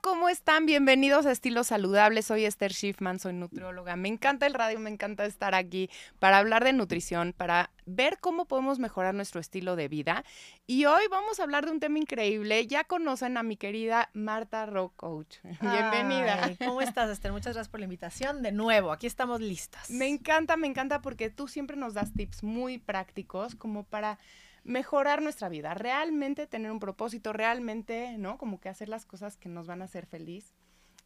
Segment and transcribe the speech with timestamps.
[0.00, 0.66] ¿cómo están?
[0.66, 2.22] Bienvenidos a Estilo Saludable.
[2.22, 3.96] Soy Esther Schiffman, soy nutrióloga.
[3.96, 8.46] Me encanta el radio, me encanta estar aquí para hablar de nutrición, para ver cómo
[8.46, 10.24] podemos mejorar nuestro estilo de vida.
[10.66, 12.66] Y hoy vamos a hablar de un tema increíble.
[12.66, 15.38] Ya conocen a mi querida Marta Rock Coach.
[15.60, 16.50] Bienvenida.
[16.58, 17.32] ¿Cómo estás, Esther?
[17.32, 18.42] Muchas gracias por la invitación.
[18.42, 19.90] De nuevo, aquí estamos listas.
[19.90, 24.18] Me encanta, me encanta porque tú siempre nos das tips muy prácticos como para
[24.64, 28.38] mejorar nuestra vida, realmente tener un propósito, realmente, ¿no?
[28.38, 30.54] Como que hacer las cosas que nos van a hacer feliz.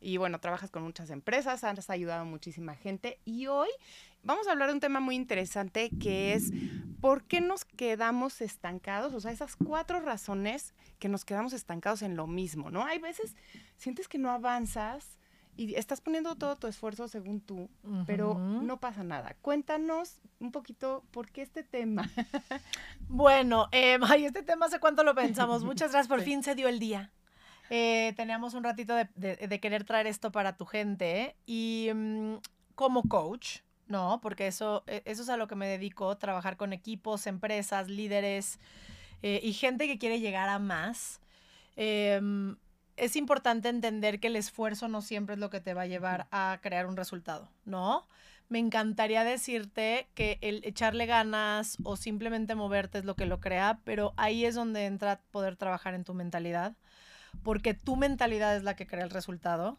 [0.00, 3.68] Y bueno, trabajas con muchas empresas, has ayudado muchísima gente y hoy
[4.22, 6.52] vamos a hablar de un tema muy interesante que es
[7.00, 12.16] por qué nos quedamos estancados, o sea, esas cuatro razones que nos quedamos estancados en
[12.16, 12.84] lo mismo, ¿no?
[12.84, 13.34] Hay veces
[13.76, 15.18] sientes que no avanzas,
[15.56, 17.68] y estás poniendo todo tu esfuerzo según tú,
[18.06, 19.36] pero no pasa nada.
[19.40, 22.10] Cuéntanos un poquito por qué este tema.
[23.08, 25.64] bueno, eh, ay, este tema hace cuánto lo pensamos.
[25.64, 27.10] Muchas gracias, por fin se dio el día.
[27.70, 32.34] Eh, teníamos un ratito de, querer traer esto para tu gente y mm,
[32.74, 34.20] como coach, ¿no?
[34.20, 38.58] Porque eso, e, eso es a lo que me dedico, trabajar con equipos, empresas, líderes
[39.22, 41.20] eh, y gente que quiere llegar a más.
[41.76, 42.56] Em,
[42.96, 46.26] es importante entender que el esfuerzo no siempre es lo que te va a llevar
[46.30, 48.06] a crear un resultado, ¿no?
[48.48, 53.80] Me encantaría decirte que el echarle ganas o simplemente moverte es lo que lo crea,
[53.84, 56.76] pero ahí es donde entra poder trabajar en tu mentalidad,
[57.42, 59.78] porque tu mentalidad es la que crea el resultado,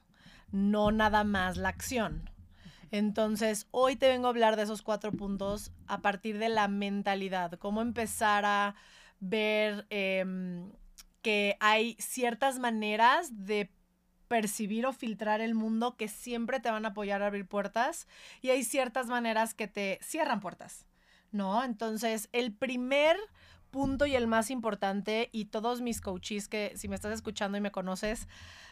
[0.52, 2.30] no nada más la acción.
[2.92, 7.54] Entonces, hoy te vengo a hablar de esos cuatro puntos a partir de la mentalidad,
[7.60, 8.76] cómo empezar a
[9.20, 9.86] ver...
[9.90, 10.72] Em,
[11.26, 13.72] que hay ciertas maneras de
[14.28, 18.08] percibir o filtrar el mundo que siempre te van a apoyar a abrir puertas
[18.44, 20.86] y hay ciertas maneras que te cierran puertas,
[21.31, 21.64] ¿no?
[21.64, 23.18] Entonces, el primer
[23.72, 27.62] punto y el más importante, y todos mis coaches que si me estás escuchando y
[27.62, 28.28] me conoces,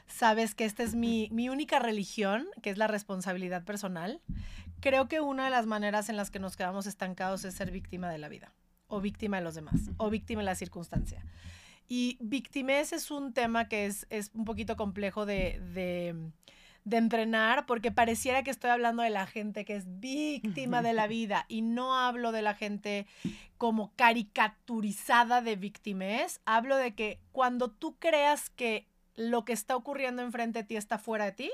[0.05, 4.21] sabes que esta es mi, mi única religión, que es la responsabilidad personal.
[4.79, 8.11] Creo que una de las maneras en las que nos quedamos estancados es ser víctima
[8.11, 8.53] de la vida,
[8.85, 11.25] o víctima de los demás, o víctima de la circunstancia.
[11.95, 18.41] Y victimez es un tema que es, un poquito complejo de, de, entrenar porque pareciera
[18.41, 22.31] que estoy hablando de la gente que es víctima de la vida y no hablo
[22.31, 23.05] de la gente
[23.59, 30.23] como caricaturizada de victimez, hablo de que cuando tú creas que lo que está ocurriendo
[30.23, 31.51] enfrente de ti está fuera de ti,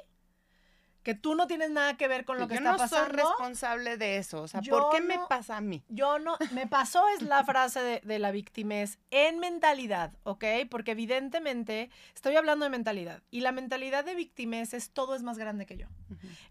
[1.09, 3.07] que tú no tienes nada que ver con lo que está pasando.
[3.07, 4.43] Yo no soy responsable de eso.
[4.43, 5.83] O sea, ¿por qué me pasa a mí?
[5.89, 10.45] Yo no, me pasó es la frase de, de la victimez en mentalidad, ¿ok?
[10.69, 13.23] Porque evidentemente estoy hablando de mentalidad.
[13.31, 15.87] Y la mentalidad de victimez es todo es más grande que yo.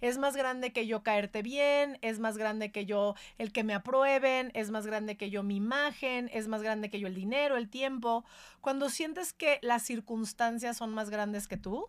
[0.01, 3.75] Es más grande que yo caerte bien, es más grande que yo el que me
[3.75, 7.57] aprueben, es más grande que yo mi imagen, es más grande que yo el dinero,
[7.57, 8.25] el tiempo.
[8.61, 11.89] Cuando sientes que las circunstancias son más grandes que tú,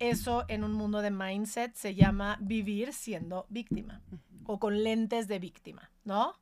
[0.00, 4.02] eso en un mundo de mindset se llama vivir siendo víctima
[4.44, 6.34] o con lentes de víctima, ¿no?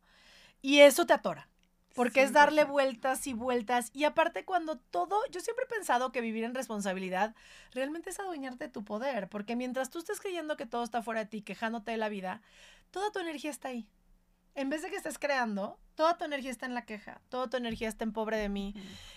[0.63, 1.49] Y eso te atora.
[1.95, 3.91] Porque es darle vueltas y vueltas.
[3.93, 7.35] Y aparte, cuando todo, yo siempre he pensado que vivir en responsabilidad
[7.73, 9.29] realmente es adueñarte de tu poder.
[9.29, 12.41] Porque mientras tú estés creyendo que todo está fuera de ti, quejándote de la vida,
[12.93, 13.89] toda tu energía está ahí
[14.59, 17.57] en vez de que estés creando, toda tu energía está en la queja, toda tu
[17.57, 18.73] energía está en pobre de mí.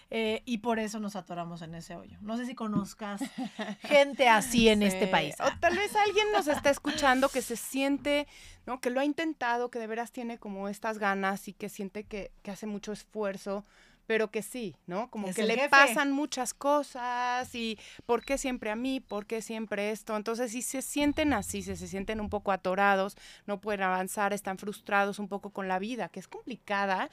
[0.09, 2.17] Eh, y por eso nos atoramos en ese hoyo.
[2.21, 3.21] No sé si conozcas
[3.81, 5.35] gente así en este país.
[5.39, 8.27] O tal vez alguien nos está escuchando que se siente,
[8.65, 8.81] ¿no?
[8.81, 12.31] Que lo ha intentado, que de veras tiene como estas ganas y que siente que,
[12.41, 13.63] que hace mucho esfuerzo
[14.11, 15.09] pero que sí, ¿no?
[15.09, 18.99] Como que le pasan muchas cosas y ¿por qué siempre a mí?
[18.99, 20.17] ¿Por qué siempre esto?
[20.17, 24.57] Entonces, si se sienten así, si se sienten un poco atorados, no pueden avanzar, están
[24.57, 27.09] frustrados un poco con la vida, que es complicada,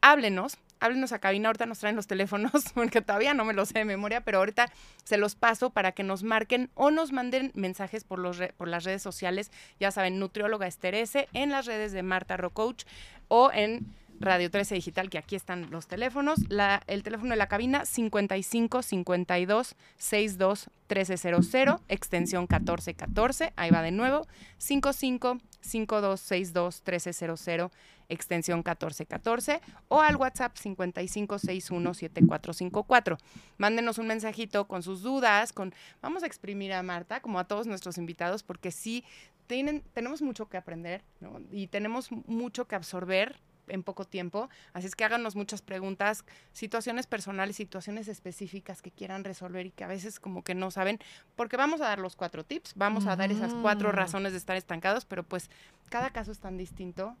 [0.00, 3.80] háblenos, háblenos a cabina, ahorita nos traen los teléfonos, porque todavía no me los sé
[3.80, 4.70] de memoria, pero ahorita
[5.02, 8.84] se los paso para que nos marquen o nos manden mensajes por, los por las
[8.84, 12.84] redes sociales, ya saben, nutrióloga Esterese, en las redes de Marta Rocoach
[13.26, 13.84] o en
[14.20, 16.38] Radio 13 Digital, que aquí están los teléfonos.
[16.48, 23.52] La, el teléfono de la cabina 55 52 62 1300, extensión 1414.
[23.56, 24.26] Ahí va de nuevo.
[24.58, 27.70] 55 52 62 1300,
[28.08, 29.60] extensión 1414.
[29.88, 33.18] O al WhatsApp 55 61 7454.
[33.58, 35.52] Mándenos un mensajito con sus dudas.
[35.52, 39.04] con Vamos a exprimir a Marta, como a todos nuestros invitados, porque sí
[39.46, 41.02] tienen, tenemos mucho que aprender
[41.50, 44.48] y tenemos mucho que absorber en poco tiempo.
[44.72, 49.84] Así es que háganos muchas preguntas, situaciones personales, situaciones específicas que quieran resolver y que
[49.84, 50.98] a veces como que no saben,
[51.34, 54.56] porque vamos a dar los cuatro tips, vamos a dar esas cuatro razones de estar
[54.56, 55.50] estancados, pero pues
[55.88, 57.16] cada caso es tan distinto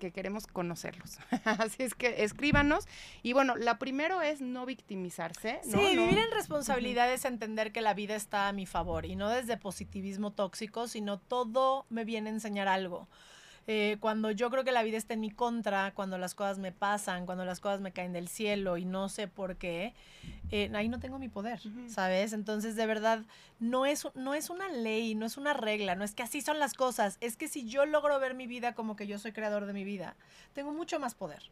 [0.00, 1.18] que queremos conocerlos.
[1.44, 2.86] Así es que escríbanos.
[3.22, 5.60] Y bueno, la primero es no victimizarse.
[5.62, 9.28] Sí, vivir en responsabilidad es entender que la vida está a mi favor y no
[9.28, 13.08] desde positivismo tóxico, sino todo me viene a enseñar algo.
[13.68, 16.70] Eh, cuando yo creo que la vida está en mi contra, cuando las cosas me
[16.70, 19.92] pasan, cuando las cosas me caen del cielo y no sé por qué,
[20.52, 22.32] eh, ahí no tengo mi poder, ¿sabes?
[22.32, 23.24] Entonces, de verdad,
[23.58, 26.60] no es, no es una ley, no es una regla, no es que así son
[26.60, 29.66] las cosas, es que si yo logro ver mi vida como que yo soy creador
[29.66, 30.14] de mi vida,
[30.52, 31.42] tengo mucho más poder.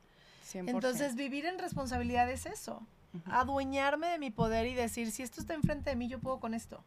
[0.52, 2.80] Entonces, vivir en responsabilidad es eso,
[3.26, 6.54] adueñarme de mi poder y decir, si esto está enfrente de mí, yo puedo con
[6.54, 6.84] esto.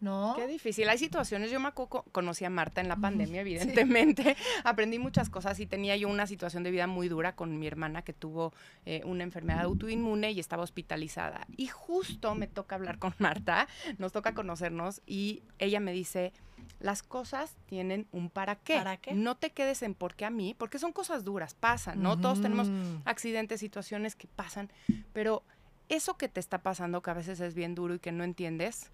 [0.00, 0.34] ¿No?
[0.36, 0.88] Qué difícil.
[0.88, 4.36] Hay situaciones, yo me conocí a Marta en la pandemia, evidentemente.
[4.64, 8.02] Aprendí muchas cosas y tenía yo una situación de vida muy dura con mi hermana
[8.02, 8.52] que tuvo
[8.86, 11.46] eh, una enfermedad autoinmune y estaba hospitalizada.
[11.56, 13.68] Y justo me toca hablar con Marta,
[13.98, 16.32] nos toca conocernos y ella me dice,
[16.80, 18.76] las cosas tienen un para qué.
[18.76, 19.14] ¿Para qué?
[19.14, 22.20] No te quedes en por qué a mí, porque son cosas duras, pasan, ¿no?
[22.20, 22.68] Todos tenemos
[23.04, 24.70] accidentes, situaciones que pasan,
[25.12, 25.42] pero
[25.88, 28.90] eso que te está pasando, que a veces es bien duro y que no entiendes,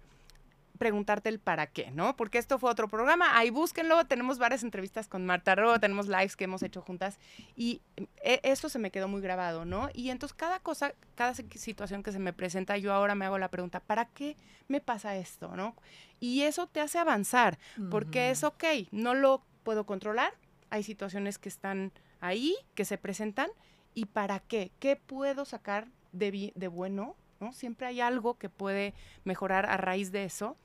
[0.77, 2.15] preguntarte el para qué, ¿no?
[2.15, 6.35] Porque esto fue otro programa, ahí búsquenlo, tenemos varias entrevistas con Marta Ro, tenemos lives
[6.35, 7.19] que hemos hecho juntas
[7.55, 9.89] y eh, eso se me quedó muy grabado, ¿no?
[9.93, 13.49] Y entonces cada cosa, cada situación que se me presenta, yo ahora me hago la
[13.49, 14.35] pregunta, ¿para qué
[14.67, 15.75] me pasa esto, ¿no?
[16.19, 17.57] Y eso te hace avanzar,
[17.91, 20.33] porque es ok, no lo puedo controlar,
[20.69, 23.49] hay situaciones que están ahí, que se presentan,
[23.93, 24.71] ¿y para qué?
[24.79, 27.53] ¿Qué puedo sacar de, de bueno ¿no?
[27.53, 28.93] Siempre hay algo que puede
[29.23, 30.57] mejorar a raíz de eso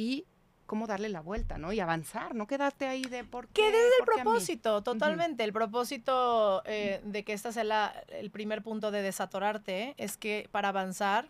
[0.00, 0.24] y
[0.64, 1.72] cómo darle la vuelta, ¿no?
[1.72, 3.62] Y avanzar, no quedarte ahí de por qué.
[3.62, 5.44] Que desde el propósito, totalmente.
[5.44, 10.68] El propósito eh, de que este sea el primer punto de desatorarte es que para
[10.68, 11.28] avanzar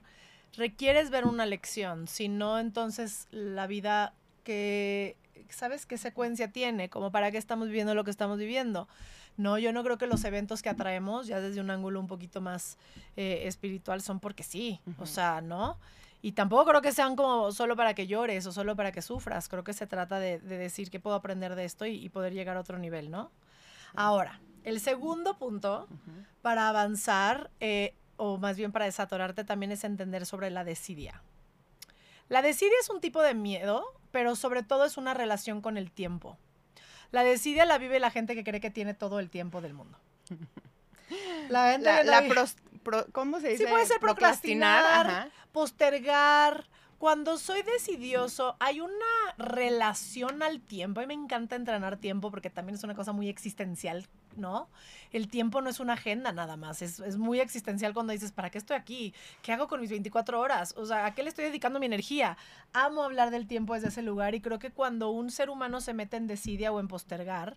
[0.57, 4.15] requieres ver una lección, si no, entonces la vida
[4.45, 5.17] que,
[5.49, 6.89] ¿sabes qué secuencia tiene?
[6.89, 8.89] Como para qué estamos viviendo lo que estamos viviendo.
[9.37, 12.41] No, yo no creo que los eventos que atraemos, ya desde un ángulo un poquito
[12.41, 12.79] más
[13.17, 14.81] eh, espiritual, son porque sí.
[14.99, 15.79] O sea, ¿no?
[16.23, 19.49] Y tampoco creo que sean como solo para que llores o solo para que sufras.
[19.49, 22.61] Creo que se trata de, decir que puedo aprender de esto y, poder llegar a
[22.61, 23.31] otro nivel, ¿no?
[23.95, 25.89] Ahora, el segundo punto
[26.43, 31.23] para avanzar, eh, o más bien para desatorarte, también es entender sobre la desidia.
[32.29, 33.83] La desidia es un tipo de miedo,
[34.13, 36.37] pero sobre todo es una relación con el tiempo.
[37.11, 39.99] La desidia la vive la gente que cree que tiene todo el tiempo del mundo.
[41.49, 42.23] La gente la,
[43.13, 43.65] ¿Cómo se dice?
[43.65, 46.69] Sí, puede ser procrastinar, postergar.
[46.99, 48.93] Cuando soy decidioso, hay una
[49.39, 51.01] relación al tiempo.
[51.01, 54.07] A mí me encanta entrenar tiempo porque también es una cosa muy existencial
[54.37, 54.69] ¿no?
[55.13, 58.59] El tiempo no es una agenda nada más, es, muy existencial cuando dices, ¿para qué
[58.59, 59.15] estoy aquí?
[59.43, 60.75] ¿Qué hago con mis 24 horas?
[60.77, 62.37] O sea, ¿a qué le estoy dedicando mi energía?
[62.73, 65.95] Amo hablar del tiempo desde ese lugar y creo que cuando un ser humano se
[65.95, 67.57] mete en desidia o en postergar,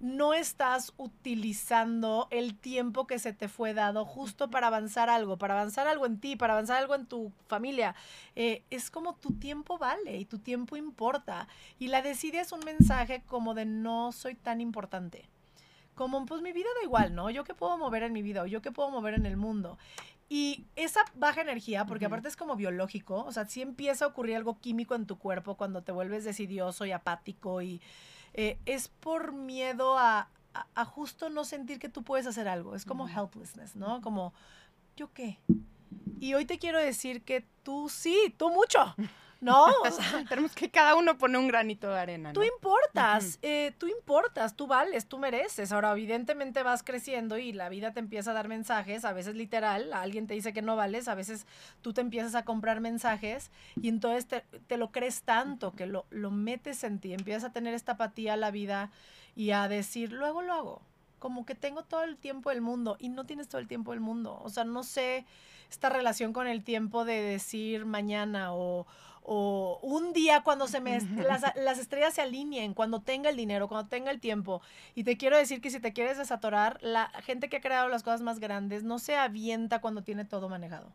[0.00, 5.54] no estás utilizando el tiempo que se te fue dado justo para avanzar algo, para
[5.54, 7.94] avanzar algo en ti, para avanzar algo en tu familia.
[8.36, 11.48] Eh, es como tu tiempo vale y tu tiempo importa.
[11.78, 15.28] Y la desidia es un mensaje como de no soy tan importante
[15.94, 17.30] como pues mi vida da igual, ¿no?
[17.30, 19.78] Yo qué puedo mover en mi vida o yo qué puedo mover en el mundo.
[20.28, 24.36] Y esa baja energía, porque aparte es como biológico, o sea, si empieza a ocurrir
[24.36, 27.82] algo químico en tu cuerpo cuando te vuelves decidioso y apático y
[28.34, 30.28] eh, es por miedo a,
[30.74, 32.74] a, justo no sentir que tú puedes hacer algo.
[32.74, 34.00] Es como helplessness, ¿no?
[34.00, 34.32] Como,
[34.96, 35.38] ¿yo qué?
[36.20, 38.94] Y hoy te quiero decir que tú sí, tú mucho.
[39.42, 42.32] No, o sea, tenemos que cada uno pone un granito de arena.
[42.32, 45.72] Tú importas, eh, tú importas, tú vales, tú mereces.
[45.72, 49.92] Ahora, evidentemente vas creciendo y la vida te empieza a dar mensajes, a veces literal,
[49.92, 51.46] alguien te dice que no vales, a veces
[51.82, 56.30] tú te empiezas a comprar mensajes y entonces te, lo crees tanto que lo, lo
[56.30, 58.92] metes en ti, empiezas a tener esta apatía a la vida
[59.34, 60.82] y a decir, luego lo hago.
[61.18, 64.00] Como que tengo todo el tiempo del mundo y no tienes todo el tiempo del
[64.00, 64.40] mundo.
[64.42, 65.24] O sea, no sé
[65.72, 68.86] esta relación con el tiempo de decir mañana o,
[69.24, 73.88] o un día cuando se me las, estrellas se alineen, cuando tenga el dinero, cuando
[73.88, 74.62] tenga el tiempo.
[74.94, 78.02] Y te quiero decir que si te quieres desatorar, la gente que ha creado las
[78.02, 80.92] cosas más grandes no se avienta cuando tiene todo manejado.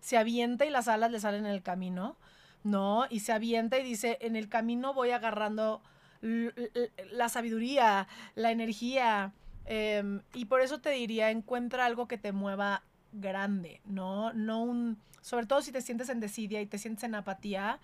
[0.00, 2.16] Se avienta y las alas le salen en el camino,
[2.64, 3.06] ¿no?
[3.08, 5.82] Y se avienta y dice, en el camino voy agarrando
[6.20, 9.32] la sabiduría, la energía.
[9.64, 12.82] Em, y por eso te diría, encuentra algo que te mueva
[13.12, 14.32] grande, ¿no?
[14.32, 17.78] No un sobre todo si te sientes en desidia y te sientes en apatía,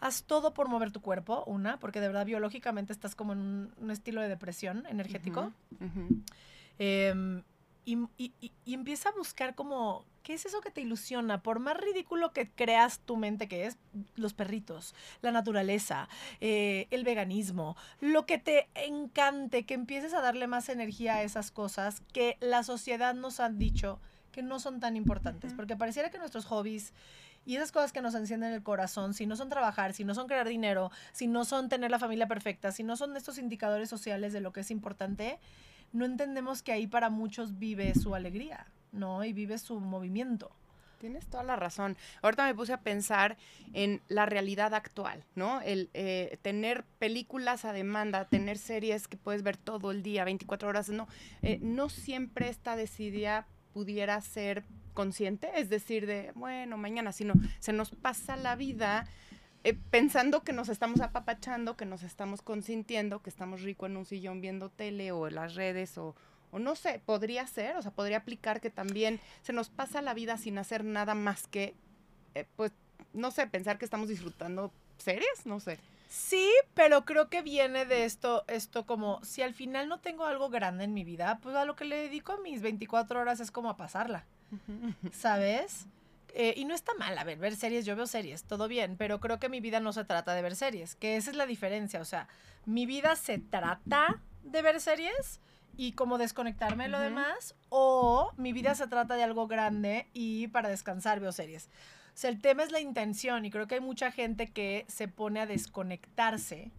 [0.00, 3.90] haz todo por mover tu cuerpo, una, porque de verdad biológicamente estás como en un,
[3.90, 5.52] estilo de depresión energético.
[6.78, 7.42] Em,
[7.84, 11.42] y, y, empieza a buscar como, ¿qué es eso que te ilusiona?
[11.42, 13.78] Por más ridículo que creas tu mente que es,
[14.14, 16.08] los perritos, la naturaleza,
[16.40, 21.50] eh, el veganismo, lo que te encante, que empieces a darle más energía a esas
[21.50, 24.00] cosas que la sociedad nos ha dicho
[24.32, 26.92] que no son tan importantes, porque pareciera que nuestros hobbies
[27.44, 30.26] y esas cosas que nos encienden el corazón, si no son trabajar, si no son
[30.26, 34.32] crear dinero, si no son tener la familia perfecta, si no son estos indicadores sociales
[34.32, 35.38] de lo que es importante,
[35.92, 39.24] no entendemos que ahí para muchos vive su alegría, ¿no?
[39.24, 40.50] Y vive su movimiento.
[40.98, 41.96] Tienes toda la razón.
[42.20, 43.38] Ahorita me puse a pensar
[43.72, 45.62] en la realidad actual, ¿no?
[45.62, 50.68] El eh, tener películas a demanda, tener series que puedes ver todo el día, 24
[50.68, 51.08] horas, no,
[51.40, 57.72] eh, no siempre esta decidida pudiera ser consciente, es decir, de, bueno, mañana, sino se
[57.72, 59.06] nos pasa la vida
[59.62, 64.06] eh, pensando que nos estamos apapachando, que nos estamos consintiendo, que estamos rico en un
[64.06, 66.14] sillón viendo tele o las redes o,
[66.50, 70.14] o no sé, podría ser, o sea, podría aplicar que también se nos pasa la
[70.14, 71.74] vida sin hacer nada más que,
[72.34, 72.72] eh, pues,
[73.12, 75.78] no sé, pensar que estamos disfrutando series, no sé.
[76.10, 80.50] Sí, pero creo que viene de esto, esto como, si al final no tengo algo
[80.50, 83.52] grande en mi vida, pues a lo que le dedico a mis 24 horas es
[83.52, 84.26] como a pasarla,
[85.12, 85.86] ¿sabes?
[86.34, 89.20] Eh, y no está mal, a ver, ver series, yo veo series, todo bien, pero
[89.20, 92.00] creo que mi vida no se trata de ver series, que esa es la diferencia,
[92.00, 92.26] o sea,
[92.66, 95.40] mi vida se trata de ver series
[95.76, 100.48] y como desconectarme de lo demás, o mi vida se trata de algo grande y
[100.48, 101.70] para descansar veo series.
[102.20, 105.08] O sea, el tema es la intención y creo que hay mucha gente que se
[105.08, 106.70] pone a desconectarse,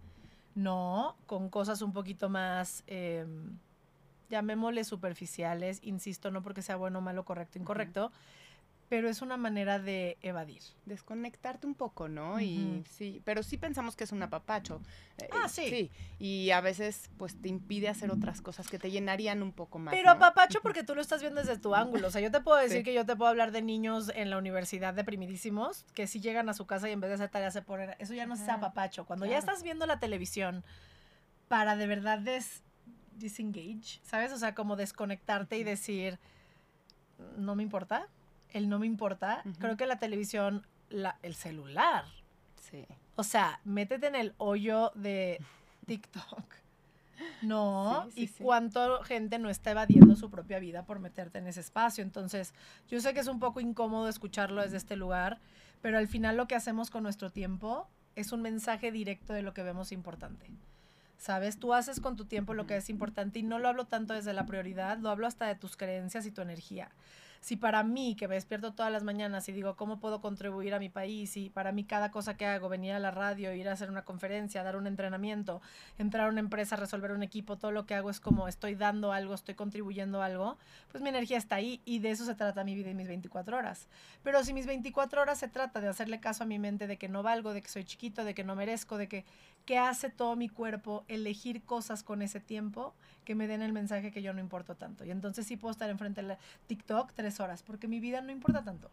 [0.54, 1.16] ¿no?
[1.26, 3.58] Con cosas un poquito más, em,
[4.30, 8.12] llamémosle superficiales, insisto, no porque sea bueno, malo, correcto, incorrecto
[8.92, 10.62] pero es una manera de evadir.
[10.86, 12.42] Desconectarte un poco, ¿no?
[12.42, 14.82] Y sí, pero sí pensamos que es un apapacho.
[15.18, 15.70] Eh, ah, sí.
[15.70, 19.80] Sí, y a veces pues te impide hacer otras cosas que te llenarían un poco
[19.80, 19.94] más.
[19.94, 22.10] Pero apapacho porque tú lo estás viendo desde tu ángulo.
[22.10, 24.38] O sea, yo te puedo decir que yo te puedo hablar de niños en la
[24.38, 27.62] universidad deprimidísimos que si llegan a su casa y en vez de hacer tareas se
[27.62, 27.96] ponen...
[27.98, 29.06] Eso ya no es apapacho.
[29.06, 30.66] Cuando ya estás viendo la televisión
[31.48, 32.62] para de verdad des,
[33.16, 34.34] disengage, ¿sabes?
[34.34, 36.20] O sea, como desconectarte y decir,
[37.38, 38.10] no me importa
[38.54, 42.06] el no me importa, creo que la televisión, la, el celular.
[42.56, 42.86] Sí.
[43.16, 45.40] O sea, métete en el hoyo de
[45.86, 46.44] TikTok.
[47.44, 52.04] No, y cuánto gente no está evadiendo su propia vida por meterte en ese espacio.
[52.04, 52.54] Entonces,
[52.90, 55.40] yo sé que es un poco incómodo escucharlo desde este lugar,
[55.82, 59.54] pero al final lo que hacemos con nuestro tiempo es un mensaje directo de lo
[59.54, 60.50] que vemos importante.
[61.20, 61.60] ¿Sabes?
[61.60, 64.34] Tú haces con tu tiempo lo que es importante y no lo hablo tanto desde
[64.34, 66.90] la prioridad, lo hablo hasta de tus creencias y tu energía
[67.42, 70.80] si para mí, que me despierto todas las mañanas y digo, ¿cómo puedo contribuir a
[70.80, 71.36] mi país?
[71.38, 74.06] Y para mí cada cosa que hago, venir a la radio, ir a hacer una
[74.06, 75.60] conferencia, dar un entrenamiento,
[75.98, 79.12] entrar a una empresa, resolver un equipo, todo lo que hago es como estoy dando
[79.12, 80.60] algo, estoy contribuyendo algo,
[80.92, 83.58] pues mi energía está ahí y de eso se trata mi vida y mis 24
[83.58, 83.88] horas.
[84.22, 87.10] Pero si mis 24 horas se trata de hacerle caso a mi mente de que
[87.10, 89.26] no valgo, de que soy chiquito, de que no merezco, de que
[89.66, 94.12] ¿qué hace todo mi cuerpo elegir cosas con ese tiempo que me den el mensaje
[94.12, 95.06] que yo no importo tanto.
[95.06, 96.38] Y entonces sí puedo estar enfrente de
[96.68, 98.90] TikTok tres horas, porque mi vida no importa tanto.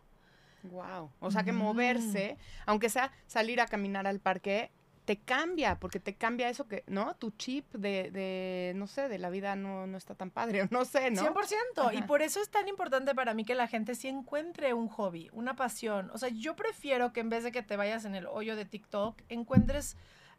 [0.65, 1.11] Wow.
[1.21, 4.71] O sea que moverse, aunque sea salir a caminar al parque,
[5.05, 7.15] te cambia, porque te cambia eso que, ¿no?
[7.17, 10.85] Tu chip de, de no sé, de la vida no, no está tan padre, no
[10.85, 11.23] sé, ¿no?
[11.23, 11.97] 100%.
[11.97, 15.31] Y por eso es tan importante para mí que la gente sí encuentre un hobby,
[15.33, 16.11] una pasión.
[16.13, 18.67] O sea, yo prefiero que en vez de que te vayas en el hoyo de
[18.67, 19.97] TikTok, encuentres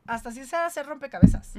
[0.09, 1.53] hasta si sea hacer rompecabezas,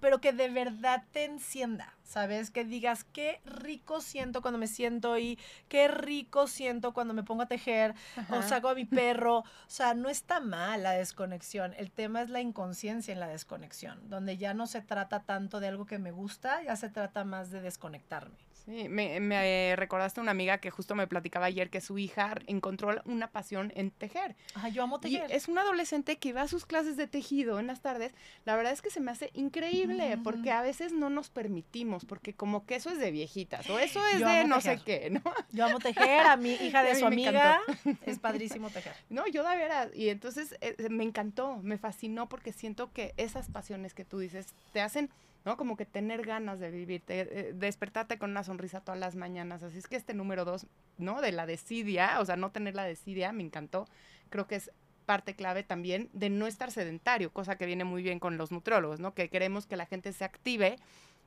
[0.00, 2.50] pero que de verdad te encienda, ¿sabes?
[2.50, 5.38] Que digas, qué rico siento cuando me siento y
[5.68, 7.94] qué rico siento cuando me pongo a tejer
[8.30, 9.40] o saco a mi perro.
[9.40, 14.08] O sea, no está mal la desconexión, el tema es la inconsciencia en la desconexión,
[14.08, 17.50] donde ya no se trata tanto de algo que me gusta, ya se trata más
[17.50, 18.36] de desconectarme.
[18.64, 23.00] Sí, me, me recordaste una amiga que justo me platicaba ayer que su hija encontró
[23.04, 24.36] una pasión en tejer.
[24.54, 25.30] Ay, yo amo tejer.
[25.30, 28.12] Y es una adolescente que va a sus clases de tejido en las tardes.
[28.44, 32.34] La verdad es que se me hace increíble porque a veces no nos permitimos, porque
[32.34, 35.22] como que eso es de viejitas o eso es de no sé qué, ¿no?
[35.52, 37.60] Yo amo tejer, a mi hija de su amiga
[38.06, 38.94] es padrísimo tejer.
[39.10, 43.48] No, yo de veras, y entonces eh, me encantó, me fascinó porque siento que esas
[43.48, 45.10] pasiones que tú dices te hacen
[45.44, 45.56] ¿no?
[45.56, 49.62] Como que tener ganas de vivir, eh, despertarte con una sonrisa todas las mañanas.
[49.62, 50.66] Así es que este número dos,
[50.98, 51.20] ¿no?
[51.20, 53.86] De la desidia, o sea, no tener la desidia, me encantó.
[54.28, 54.70] Creo que es
[55.06, 59.00] parte clave también de no estar sedentario, cosa que viene muy bien con los nutrólogos,
[59.00, 59.14] ¿no?
[59.14, 60.76] Que queremos que la gente se active,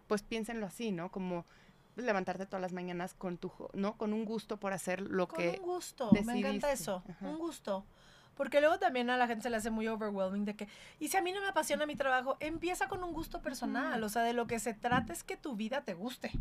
[0.07, 1.11] pues piénsenlo así, ¿no?
[1.11, 1.45] Como
[1.95, 3.97] levantarte todas las mañanas con tu, ¿no?
[3.97, 7.85] Con un gusto por hacer lo que un gusto, me encanta eso, un gusto.
[8.35, 10.67] Porque luego también a la gente se le hace muy overwhelming de que,
[10.99, 14.03] y si a mí no me apasiona mi trabajo, empieza con un gusto personal.
[14.03, 16.31] O sea, de lo que se trata es que tu vida te guste.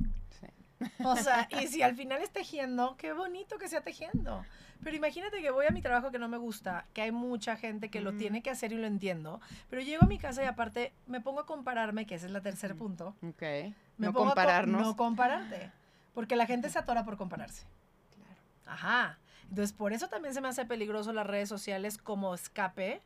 [1.04, 4.44] O sea, y si al final es tejiendo, qué bonito que sea tejiendo.
[4.82, 7.88] Pero imagínate que voy a mi trabajo que no me gusta, que hay mucha gente
[7.88, 10.92] que lo tiene que hacer y lo entiendo, pero llego a mi casa y aparte
[11.06, 13.14] me pongo a compararme, que ese es el tercer punto.
[13.22, 13.42] Ok.
[13.98, 14.82] Me no co- compararnos.
[14.82, 15.70] no compararte.
[16.14, 17.64] Porque la gente se atora por compararse.
[18.72, 19.18] Ajá.
[19.48, 23.02] Entonces, por eso también se me hace peligroso las redes sociales como escape,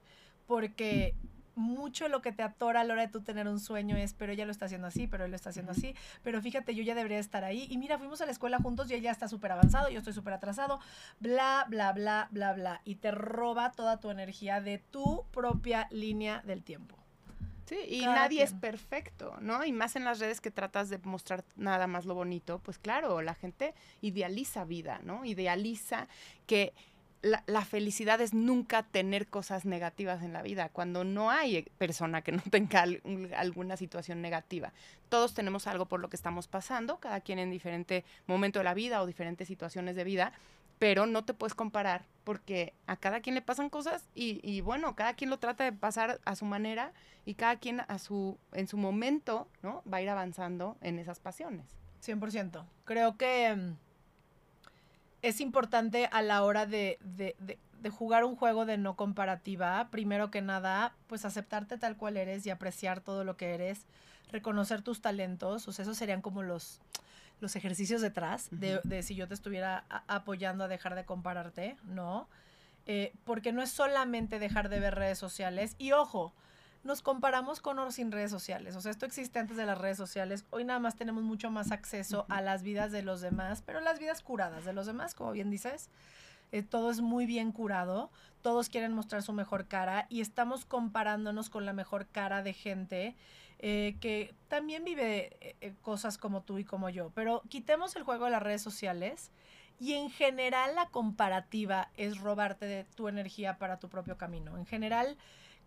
[0.47, 1.15] porque
[1.57, 4.33] mucho lo que te atora a la hora de tú tener un sueño es, pero
[4.33, 6.95] ella lo está haciendo así, pero él lo está haciendo así, pero fíjate, yo ya
[6.95, 7.67] debería estar ahí.
[7.71, 10.35] Y mira, fuimos a la escuela juntos y ella está súper avanzado, yo estoy súper
[10.35, 10.79] atrasado,
[11.19, 12.81] bla, bla, bla, bla, bla.
[12.85, 16.97] Y te roba toda tu energía de tu propia línea del tiempo.
[17.67, 19.65] Sí, y Cada nadie es perfecto, ¿no?
[19.65, 23.21] Y más en las redes que tratas de mostrar nada más lo bonito, pues claro,
[23.23, 25.25] la gente idealiza vida, ¿no?
[25.25, 26.07] Idealiza
[26.47, 26.73] que
[27.23, 32.23] la, la felicidad es nunca tener cosas negativas en la vida, cuando no hay persona
[32.23, 34.73] que no tenga al- un- alguna situación negativa.
[35.09, 38.75] Todos tenemos algo por lo que estamos pasando, cada quien en diferente momento de la
[38.75, 40.33] vida o diferentes situaciones de vida,
[40.79, 45.15] pero no te puedes comparar porque a cada quien le pasan cosas y, bueno, cada
[45.15, 46.93] quien lo trata de pasar a su manera
[47.25, 49.83] y cada quien a su, en su momento, ¿no?
[49.91, 51.67] Va a ir avanzando en esas pasiones.
[52.03, 52.65] 100%.
[52.85, 53.77] Creo que mm,
[55.23, 59.89] es importante a la hora de, de- de- de jugar un juego de no comparativa,
[59.91, 63.87] primero que nada, pues aceptarte tal cual eres y apreciar todo lo que eres,
[64.33, 66.81] reconocer tus talentos, o sea, esos serían como los,
[67.41, 72.29] los ejercicios detrás de, si yo te estuviera a- apoyando a dejar de compararte, ¿no?
[72.87, 76.33] Eh, porque no es solamente dejar de ver redes sociales, y ojo,
[76.85, 78.77] nos comparamos con o sin redes sociales.
[78.77, 80.45] O sea, esto existe antes de las redes sociales.
[80.51, 83.99] Hoy nada más tenemos mucho más acceso a las vidas de los demás, pero las
[83.99, 85.91] vidas curadas de los demás, como bien dices.
[86.53, 88.09] eh, todo es muy bien curado.
[88.41, 93.17] Todos quieren mostrar su mejor cara y estamos comparándonos con la mejor cara de gente
[93.59, 97.11] eh, que también vive eh, eh, cosas como tú y como yo.
[97.15, 99.31] Pero quitemos el juego de las redes sociales
[99.79, 104.57] y en general la comparativa es robarte de tu energía para tu propio camino.
[104.57, 105.17] En general,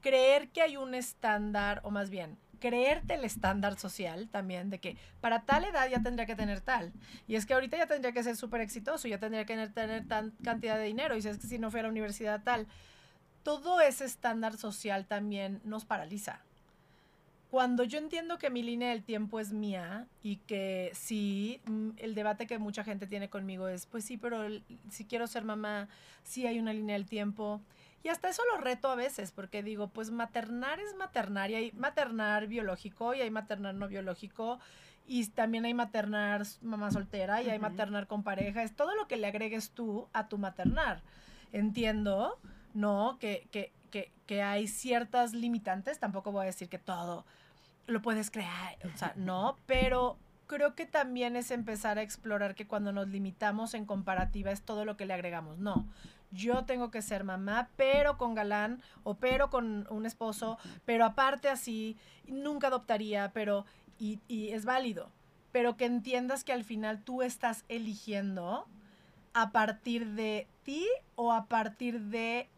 [0.02, 4.98] creer que hay un estándar, o más bien, creerte el estándar social también, de que
[5.22, 6.94] para tal edad ya tendría que tener tal.
[7.28, 10.08] Y es que ahorita ya tendría que ser súper exitoso, ya tendría que tener, tener
[10.08, 11.16] tan cantidad de dinero.
[11.16, 12.68] Y si es que si no fuera a la universidad tal.
[13.42, 16.42] Todo ese estándar social también nos paraliza.
[17.50, 22.14] Cuando yo entiendo que mi línea del tiempo es mía y que sí, mm, el
[22.14, 25.88] debate que mucha gente tiene conmigo es, pues sí, pero el- si quiero ser mamá,
[26.24, 27.60] sí hay una línea del tiempo.
[28.04, 31.72] Y hasta eso lo reto a veces, porque digo, pues maternar es maternar, y hay
[31.72, 34.60] maternar biológico y hay maternar no biológico,
[35.08, 37.64] y también hay maternar mamá soltera y hay Ujú.
[37.64, 41.02] maternar con pareja, es todo lo que le agregues tú a tu maternar.
[41.52, 42.38] Entiendo,
[42.76, 43.18] ¿no?
[43.20, 47.26] Que, que, que, que hay ciertas limitantes, tampoco voy a decir que todo
[47.88, 50.18] lo puedes crear, o sea, no, pero
[50.50, 54.84] creo que también es empezar a explorar que cuando nos limitamos en comparativa es todo
[54.84, 55.60] lo que le agregamos.
[55.60, 55.86] No,
[56.32, 61.50] yo tengo que ser mamá, pero con galán o pero con un esposo, pero aparte
[61.50, 61.98] así,
[62.28, 63.66] nunca adoptaría, pero,
[64.00, 65.12] y, y es válido,
[65.52, 68.68] pero que entiendas que al final tú estás eligiendo
[69.34, 72.50] a partir de ti o a partir de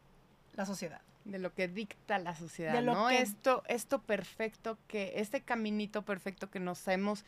[0.54, 1.02] la sociedad.
[1.26, 3.08] De lo que dicta la sociedad, De lo ¿no?
[3.10, 7.26] que- Esto, esto perfecto que, este caminito perfecto que nos hemos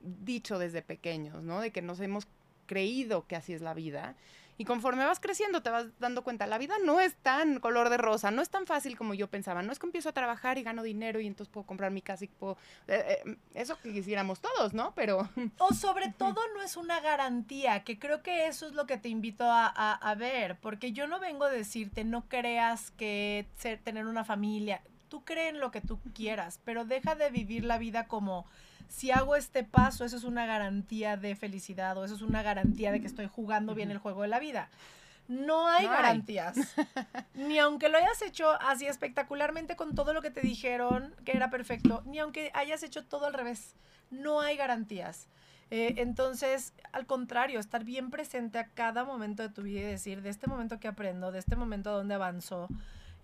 [0.00, 1.60] dicho desde pequeños, ¿no?
[1.60, 2.26] De que nos hemos
[2.66, 4.14] creído que así es la vida.
[4.58, 7.98] Y conforme vas creciendo te vas dando cuenta, la vida no es tan color de
[7.98, 9.62] rosa, no es tan fácil como yo pensaba.
[9.62, 12.24] No es que empiezo a trabajar y gano dinero y entonces puedo comprar mi casa
[12.24, 12.56] y puedo...
[12.88, 14.94] eh, eh, eso que quisiéramos todos, ¿no?
[14.94, 15.28] Pero...
[15.58, 19.08] O sobre todo no es una garantía, que creo que eso es lo que te
[19.08, 23.46] invito a, a- ver, porque yo no vengo a decirte no creas que
[23.84, 27.76] tener una familia, tú cree en lo que tú quieras, pero deja de vivir la
[27.78, 28.46] vida como
[28.88, 32.92] si hago este paso, eso es una garantía de felicidad o eso es una garantía
[32.92, 34.68] de que estoy jugando bien el juego de la vida.
[35.28, 35.96] No hay No hay.
[35.96, 36.56] garantías.
[37.34, 41.50] ni aunque lo hayas hecho así espectacularmente con todo lo que te dijeron que era
[41.50, 43.74] perfecto, ni aunque hayas hecho todo al revés.
[44.10, 45.26] No hay garantías.
[45.72, 50.22] Eh, entonces, al contrario, estar bien presente a cada momento de tu vida y decir,
[50.22, 52.68] de este momento que aprendo, de este momento a dónde avanzo,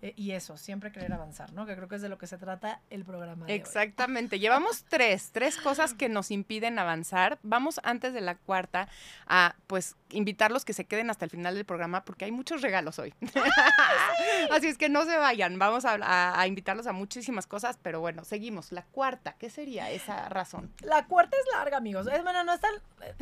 [0.05, 1.65] eh, y eso, siempre querer avanzar, ¿no?
[1.65, 3.45] Que creo que es de lo que se trata el programa.
[3.45, 3.57] de hoy.
[3.57, 4.37] Exactamente.
[4.37, 7.39] Llevamos tres, tres cosas que nos impiden avanzar.
[7.41, 8.89] Vamos antes de la cuarta
[9.27, 12.99] a, pues, invitarlos que se queden hasta el final del programa porque hay muchos regalos
[12.99, 13.13] hoy.
[14.51, 15.57] Así es que no se vayan.
[15.57, 18.71] Vamos a, a- a invitarlos a muchísimas cosas, pero bueno, seguimos.
[18.71, 20.71] La cuarta, ¿qué sería esa razón?
[20.81, 22.07] La cuarta es larga, amigos.
[22.07, 22.73] Es, bueno, no es tan.
[23.01, 23.13] eh,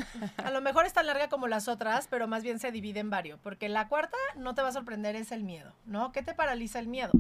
[0.44, 3.10] A lo mejor es tan larga como las otras, pero más bien se divide en
[3.10, 3.40] varios.
[3.40, 6.12] Porque la cuarta no te va a sorprender, es el miedo, ¿no?
[6.12, 7.12] ¿Qué te paraliza el miedo?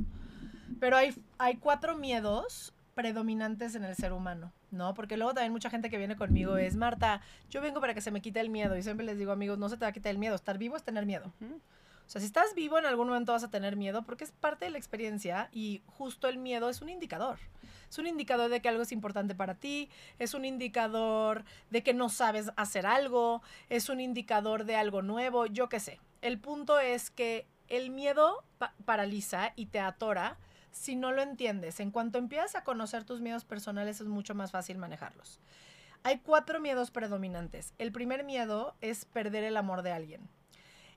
[0.79, 4.51] Pero hay, hay cuatro miedos predominantes en el ser humano.
[4.71, 4.93] ¿no?
[4.93, 8.11] Porque luego también mucha gente que viene conmigo es, Marta, yo vengo para que se
[8.11, 8.77] me quite el miedo.
[8.77, 10.35] Y siempre les digo, amigos, no se te va a quitar el miedo.
[10.35, 11.31] Estar vivo es tener miedo.
[11.41, 14.65] O sea, si estás vivo en algún momento vas a tener miedo porque es parte
[14.65, 17.39] de la experiencia y justo el miedo es un indicador.
[17.89, 21.93] Es un indicador de que algo es importante para ti, es un indicador de que
[21.93, 25.99] no sabes hacer algo, es un indicador de algo nuevo, yo qué sé.
[26.21, 28.43] El punto es que el miedo
[28.85, 30.37] paraliza y te atora
[30.71, 31.79] si no lo entiendes.
[31.79, 35.39] En cuanto empiezas a conocer tus miedos personales es mucho más fácil manejarlos.
[36.03, 37.73] Hay cuatro miedos predominantes.
[37.77, 40.29] El primer miedo es perder el amor de alguien.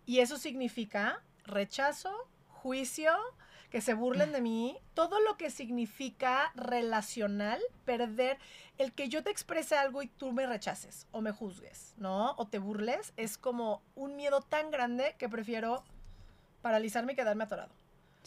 [0.04, 2.12] Y eso significa rechazo,
[2.48, 3.12] juicio,
[3.70, 8.38] que se burlen de mí, todo lo que significa relacional, perder,
[8.78, 12.34] el que yo te exprese algo y tú me rechaces o me juzgues, ¿no?
[12.36, 15.84] O te burles, es como un miedo tan grande que prefiero
[16.64, 17.68] paralizarme y quedarme atorado.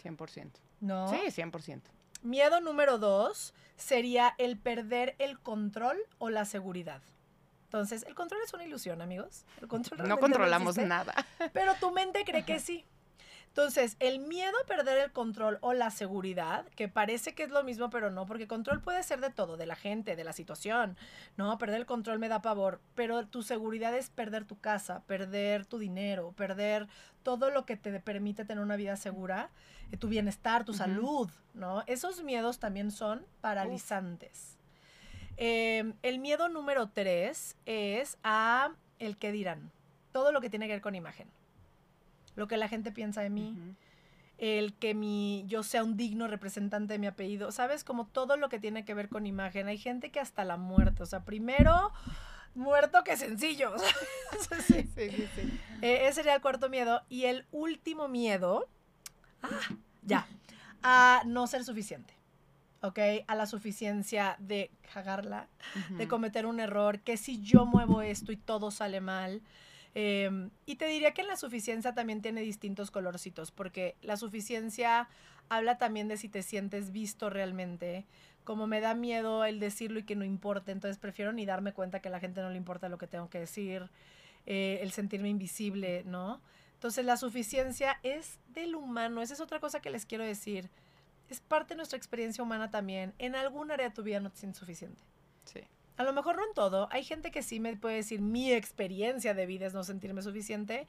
[0.04, 0.52] 100%.
[0.80, 1.10] ¿No?
[1.10, 1.82] Sí, 100%.
[2.22, 7.02] Miedo número dos sería el perder el control o la seguridad.
[7.64, 9.44] Entonces, el control es una ilusión, amigos.
[9.60, 11.14] El control no controlamos nada.
[11.52, 12.86] Pero tu mente cree que sí.
[13.58, 17.64] Entonces, el miedo a perder el control o la seguridad, que parece que es lo
[17.64, 20.96] mismo, pero no, porque control puede ser de todo, de la gente, de la situación.
[21.38, 25.66] No, perder el control me da pavor, pero tu seguridad es perder tu casa, perder
[25.66, 26.88] tu dinero, perder
[27.24, 29.50] todo lo que te permite tener una vida segura,
[29.92, 31.84] eh, tu bienestar, tu salud, ¿no?
[31.88, 34.60] Esos miedos también son paralizantes.
[35.36, 39.72] Em, el miedo número tres es a el que dirán,
[40.12, 41.28] todo lo que tiene que ver con imagen
[42.38, 43.58] lo que la gente piensa de mí,
[44.38, 47.84] el que mi, yo sea un digno representante de mi apellido, ¿sabes?
[47.84, 49.68] Como todo lo que tiene que ver con imagen.
[49.68, 51.92] Hay gente que hasta la muerte, o sea, primero
[52.54, 53.74] muerto que sencillo.
[54.68, 55.60] sí, sí, sí.
[55.82, 57.02] Eh, ese sería el cuarto miedo.
[57.10, 58.68] Y el último miedo,
[59.42, 59.50] ah,
[60.04, 60.28] ya,
[60.84, 62.14] a no ser suficiente.
[62.82, 63.00] ¿ok?
[63.28, 65.48] A la suficiencia de cagarla,
[65.90, 69.42] de cometer un error, que si yo muevo esto y todo sale mal,
[70.00, 75.10] Em, y te diría que en la suficiencia también tiene distintos colorcitos, porque la suficiencia
[75.50, 78.06] habla también de si te sientes visto realmente.
[78.44, 82.00] Como me da miedo el decirlo y que no importe, entonces prefiero ni darme cuenta
[82.00, 83.90] que a la gente no le importa lo que tengo que decir,
[84.46, 86.42] eh, el sentirme invisible, ¿no?
[86.76, 90.70] Entonces la suficiencia es del humano, esa es otra cosa que les quiero decir.
[91.28, 93.16] Es parte de nuestra experiencia humana también.
[93.18, 95.02] En algún área de tu vida no te sientes suficiente.
[95.46, 95.62] Sí.
[95.98, 96.88] A lo mejor no en todo.
[96.92, 100.88] Hay gente que sí me puede decir mi experiencia de vida es no sentirme suficiente,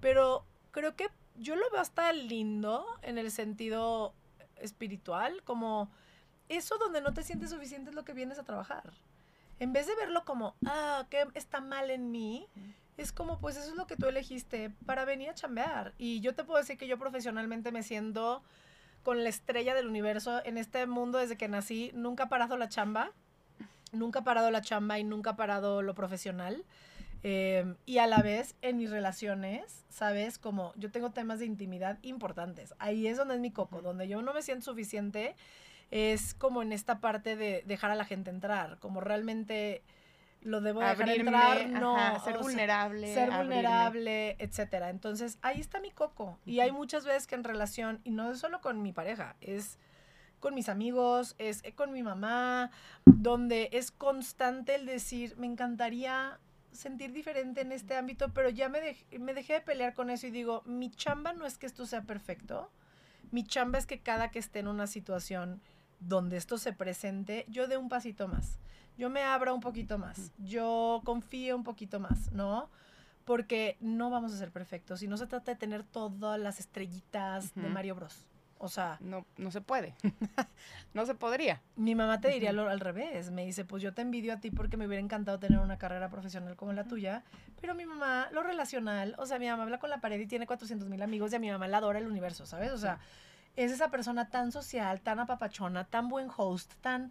[0.00, 4.14] pero creo que yo lo veo hasta lindo en el sentido
[4.56, 5.90] espiritual, como
[6.50, 8.92] eso donde no te sientes suficiente es lo que vienes a trabajar.
[9.58, 12.46] En vez de verlo como, ah, que está mal en mí,
[12.98, 15.94] es como, pues eso es lo que tú elegiste para venir a chambear.
[15.96, 18.42] Y yo te puedo decir que yo profesionalmente me siento
[19.02, 22.68] con la estrella del universo en este mundo desde que nací, nunca he parado la
[22.68, 23.12] chamba
[23.92, 26.64] nunca ha parado la chamba y nunca ha parado lo profesional.
[27.22, 30.38] Em, y a la vez en mis relaciones, ¿sabes?
[30.38, 32.74] Como yo tengo temas de intimidad importantes.
[32.78, 35.36] Ahí es donde es mi coco, donde yo no me siento suficiente,
[35.90, 39.82] es como en esta parte de dejar a la gente entrar, como realmente
[40.42, 44.88] lo debo dejar entrar, no, ser vulnerable, ser vulnerable, etcétera.
[44.88, 46.38] Entonces, ahí está mi coco.
[46.46, 49.78] Y hay muchas veces que en relación, y no es solo con mi pareja, es
[50.40, 52.70] con mis amigos, es con mi mamá,
[53.04, 56.40] donde es constante el decir, me encantaría
[56.72, 60.30] sentir diferente en este ámbito, pero ya me, me dejé de pelear con eso y
[60.30, 62.70] digo, mi chamba no es que esto sea perfecto,
[63.30, 65.60] mi chamba es que cada que esté en una situación
[66.00, 68.58] donde esto se presente, yo dé un pasito más,
[68.96, 72.70] yo me abra un poquito más, yo confíe un poquito más, ¿no?
[73.24, 77.54] Porque no vamos a ser perfectos y no se trata de tener todas las estrellitas
[77.54, 78.26] de Mario Bros.
[78.62, 78.98] O sea...
[79.00, 79.94] No, no se puede.
[80.94, 81.62] no se podría.
[81.76, 83.30] Mi mamá te diría lo, al revés.
[83.30, 86.10] Me dice, pues yo te envidio a ti porque me hubiera encantado tener una carrera
[86.10, 87.24] profesional como la tuya.
[87.58, 90.46] Pero mi mamá, lo relacional, o sea, mi mamá habla con la pared y tiene
[90.46, 92.70] 400 mil amigos y a mi mamá la adora el universo, ¿sabes?
[92.72, 92.98] O sea,
[93.56, 97.10] es esa persona tan social, tan apapachona, tan buen host, tan...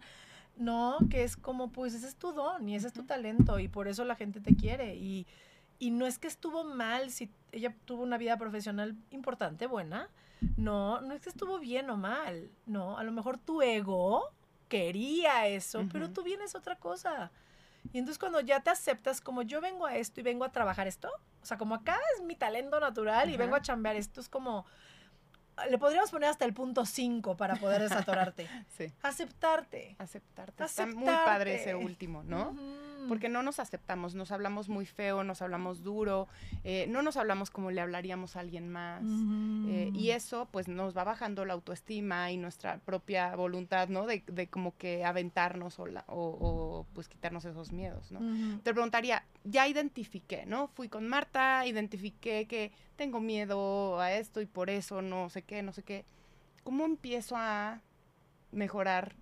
[0.56, 3.66] No, que es como, pues ese es tu don y ese es tu talento y
[3.66, 4.94] por eso la gente te quiere.
[4.94, 5.26] Y,
[5.80, 10.10] y no es que estuvo mal si ella tuvo una vida profesional importante, buena,
[10.56, 14.32] no, no es que estuvo bien o mal, no, a lo mejor tu ego
[14.68, 17.30] quería eso, pero tú vienes otra cosa.
[17.92, 20.86] Y entonces cuando ya te aceptas como yo vengo a esto y vengo a trabajar
[20.86, 21.10] esto,
[21.42, 24.66] o sea, como acá es mi talento natural y vengo a chambear esto, es como,
[25.68, 28.48] le podríamos poner hasta el punto 5 para poder desatorarte.
[28.76, 28.92] sí.
[29.02, 29.96] Aceptarte.
[29.98, 30.64] Aceptarte.
[30.64, 32.56] Está muy padre ese último, ¿no?
[33.08, 36.28] Porque no nos aceptamos, nos hablamos muy feo, nos hablamos duro,
[36.64, 39.02] eh, no nos hablamos como le hablaríamos a alguien más.
[39.68, 44.06] Eh, y eso pues nos va bajando la autoestima y nuestra propia voluntad, ¿no?
[44.06, 48.20] De, de como que aventarnos o, o, pues quitarnos esos miedos, ¿no?
[48.62, 50.68] Te preguntaría, ya identifiqué, ¿no?
[50.68, 55.62] Fui con Marta, identifiqué que tengo miedo a esto y por eso no sé qué,
[55.62, 56.04] no sé qué.
[56.62, 57.80] ¿Cómo empiezo a
[58.52, 59.14] mejorar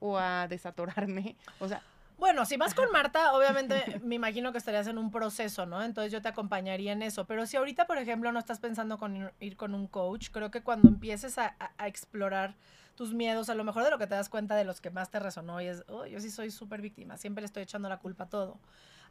[0.00, 1.36] o a desatorarme?
[1.60, 1.82] O sea,
[2.18, 5.82] bueno, si vas con Marta, obviamente me imagino que estarías en un proceso, ¿no?
[5.82, 7.26] Entonces yo te acompañaría en eso.
[7.26, 10.62] Pero si ahorita, por ejemplo, no estás pensando con ir con un coach, creo que
[10.62, 12.56] cuando empieces a, explorar
[12.96, 15.10] tus miedos, a lo mejor de lo que te das cuenta de los que más
[15.10, 17.98] te resonó y es, oh, yo sí soy súper víctima, siempre le estoy echando la
[17.98, 18.58] culpa a todo.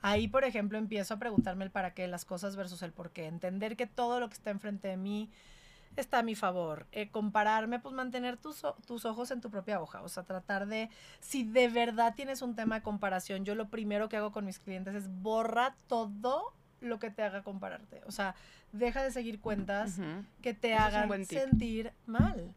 [0.01, 3.25] Ahí, por ejemplo, empiezo a preguntarme el para qué, las cosas versus el por qué,
[3.25, 5.31] entender que todo lo que está enfrente de mí
[6.01, 6.85] está a mi favor.
[6.91, 10.01] Eh, compararme, pues mantener tus, tus ojos en tu propia hoja.
[10.01, 14.09] O sea, tratar de, si de verdad tienes un tema de comparación, yo lo primero
[14.09, 18.01] que hago con mis clientes es borra todo lo que te haga compararte.
[18.05, 18.35] O sea,
[18.71, 19.97] deja de seguir cuentas
[20.41, 22.53] que te hagan sentir mal.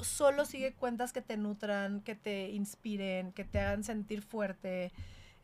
[0.00, 4.92] Solo sigue cuentas que te nutran, que te inspiren, que te hagan sentir fuerte,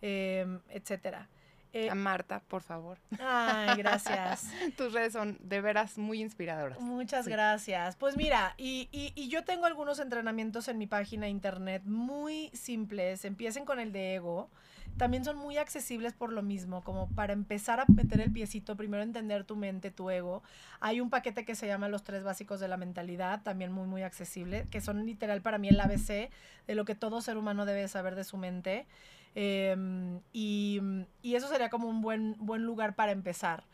[0.03, 1.29] eh, etcétera.
[1.73, 2.99] Eh, a Marta, por favor.
[3.21, 4.49] Ay, gracias.
[4.77, 6.81] Tus redes son de veras muy inspiradoras.
[6.81, 7.97] Muchas gracias.
[7.97, 13.25] Pues mira, y, y, yo tengo algunos entrenamientos en mi página de internet muy simples.
[13.25, 14.49] Empiecen con el de ego.
[14.97, 19.03] También son muy accesibles por lo mismo, como para empezar a meter el piecito, primero
[19.03, 20.43] entender tu mente, tu ego.
[20.81, 24.03] Hay un paquete que se llama Los tres básicos de la mentalidad, también muy, muy
[24.03, 26.31] accesible, que son literal para mí el ABC
[26.67, 28.87] de lo que todo ser humano debe saber de su mente.
[29.35, 30.81] Em, y,
[31.23, 33.65] eso sería como un buen, buen lugar para empezar.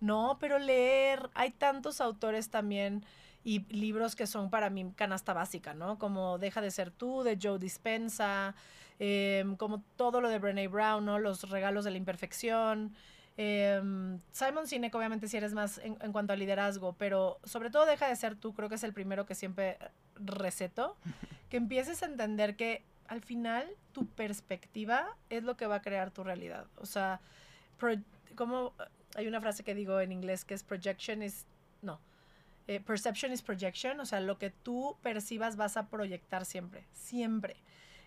[0.00, 3.04] No, pero leer, hay tantos autores también
[3.44, 5.98] y libros que son para mí canasta básica, ¿no?
[5.98, 8.54] Como Deja de ser tú, de Joe Dispensa,
[8.98, 11.18] em, como todo lo de Brené Brown, ¿no?
[11.18, 12.94] Los regalos de la imperfección.
[13.36, 17.86] Em, Simon Sinek, obviamente, si eres más en, en, cuanto a liderazgo, pero sobre todo
[17.86, 19.78] Deja de ser tú, creo que es el primero que siempre
[20.16, 20.96] receto.
[21.48, 26.12] Que empieces a entender que al final tu perspectiva es lo que va a crear
[26.12, 26.66] tu realidad.
[26.76, 27.20] O sea,
[28.36, 28.72] como
[29.16, 31.44] hay una frase que digo en inglés que es projection is,
[31.82, 31.98] no,
[32.68, 37.56] eh, perception is projection, o sea, lo que tú percibas vas a proyectar siempre, siempre.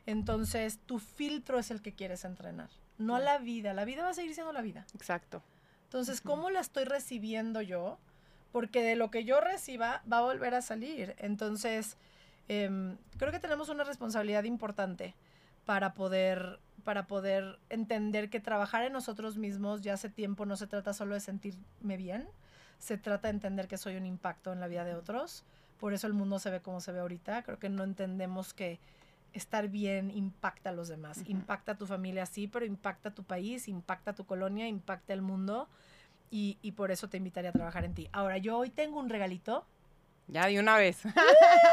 [0.06, 3.74] Entonces, tu filtro es el que quieres entrenar, no la vida.
[3.74, 4.86] La vida va a seguir siendo la vida.
[4.96, 5.44] Exacto.
[5.84, 7.98] Entonces, ¿cómo la estoy recibiendo yo?
[8.54, 11.14] Porque de lo que yo reciba va a volver a salir.
[11.18, 11.98] Entonces,
[12.48, 15.16] Em, creo que tenemos una responsabilidad importante
[15.66, 20.68] para poder, para poder entender que trabajar en nosotros mismos ya hace tiempo no se
[20.68, 22.28] trata solo de sentirme bien,
[22.80, 25.46] se trata de entender que soy un impacto en la vida de otros.
[25.80, 27.44] Por eso el mundo se ve como se ve ahorita.
[27.44, 28.80] Creo que no entendemos que
[29.32, 31.22] estar bien impacta a los demás.
[31.28, 35.14] Impacta a tu familia, sí, pero impacta a tu país, impacta a tu colonia, impacta
[35.14, 35.70] el mundo.
[36.30, 38.10] Y, y por eso te invitaría a trabajar en ti.
[38.12, 39.66] Ahora, yo hoy tengo un regalito
[40.28, 41.02] ya de una vez.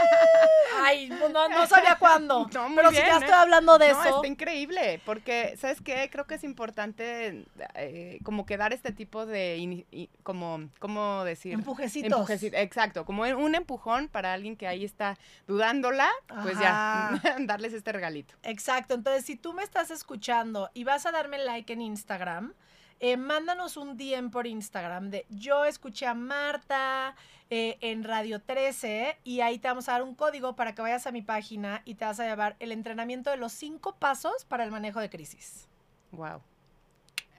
[0.83, 2.49] Ay, no, no sabía cuándo.
[2.75, 3.35] pero si ya estoy ¿eh?
[3.35, 4.17] hablando de eso.
[4.17, 6.09] Está increíble, porque, ¿sabes qué?
[6.11, 9.87] Creo que es importante eh, como que dar este tipo de,
[10.23, 11.55] como, ¿cómo decir?
[11.55, 12.31] Empujecitos.
[12.31, 15.17] exacto, como un empujón para alguien que ahí está
[15.47, 16.09] dudándola,
[16.43, 18.35] pues ya, darles este regalito.
[18.43, 22.55] Exacto, entonces si tú me estás escuchando y vas a darme like en Instagram,
[23.01, 27.17] eh, mándanos un DM por Instagram de yo escuché a Marta
[27.49, 31.07] eh, en Radio 13 y ahí te vamos a dar un código para que vayas
[31.07, 34.65] a mi página y te vas a llevar el entrenamiento de los cinco pasos para
[34.65, 35.67] el manejo de crisis.
[36.13, 36.43] Wow.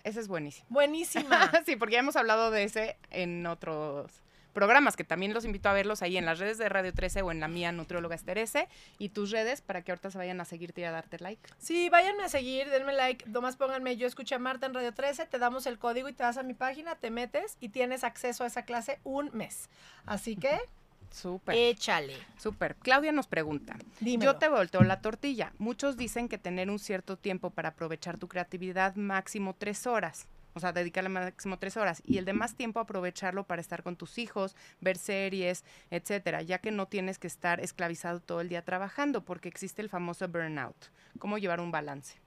[0.04, 0.66] Ese es buenísimo.
[0.70, 1.52] Buenísima.
[1.66, 4.22] sí, porque ya hemos hablado de ese en otros
[4.52, 7.32] programas, que también los invito a verlos ahí en las redes de Radio 13 o
[7.32, 8.68] en la mía, Nutrióloga Esterese,
[9.00, 11.50] y tus redes para que ahorita se vayan a seguirte y a darte like.
[11.58, 15.26] Sí, váyanme a seguir, denme like, nomás pónganme, yo escuché a Marta en Radio 13,
[15.26, 18.44] te damos el código y te vas a mi página, te metes y tienes acceso
[18.44, 19.70] a esa clase un mes.
[20.06, 20.60] Así que...
[21.12, 21.56] Súper.
[21.56, 22.16] Échale.
[22.38, 22.76] Súper.
[22.76, 23.76] Claudia nos pregunta.
[24.00, 25.52] Yo te volteo la tortilla.
[25.58, 30.60] Muchos dicen que tener un cierto tiempo para aprovechar tu creatividad, máximo tres horas o
[30.60, 34.56] sea, dedicarle máximo tres horas y el demás tiempo aprovecharlo para estar con tus hijos,
[34.80, 39.50] ver series, etcétera, ya que no tienes que estar esclavizado todo el día trabajando porque
[39.50, 40.76] existe el famoso burnout.
[41.20, 42.20] ¿Cómo llevar un balance?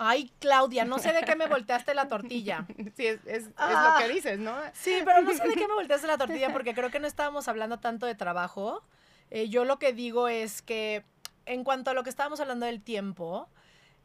[0.00, 2.66] Ay, Claudia, no sé de qué me volteaste la tortilla.
[2.96, 4.08] Sí, es, es, lo que ah.
[4.08, 4.56] dices, ¿no?
[4.72, 7.48] Sí, pero no sé de qué me volteaste la tortilla porque creo que no estábamos
[7.48, 8.82] hablando tanto de trabajo.
[9.30, 11.04] Eh, yo lo que digo es que
[11.46, 13.48] en cuanto a lo que estábamos hablando del tiempo,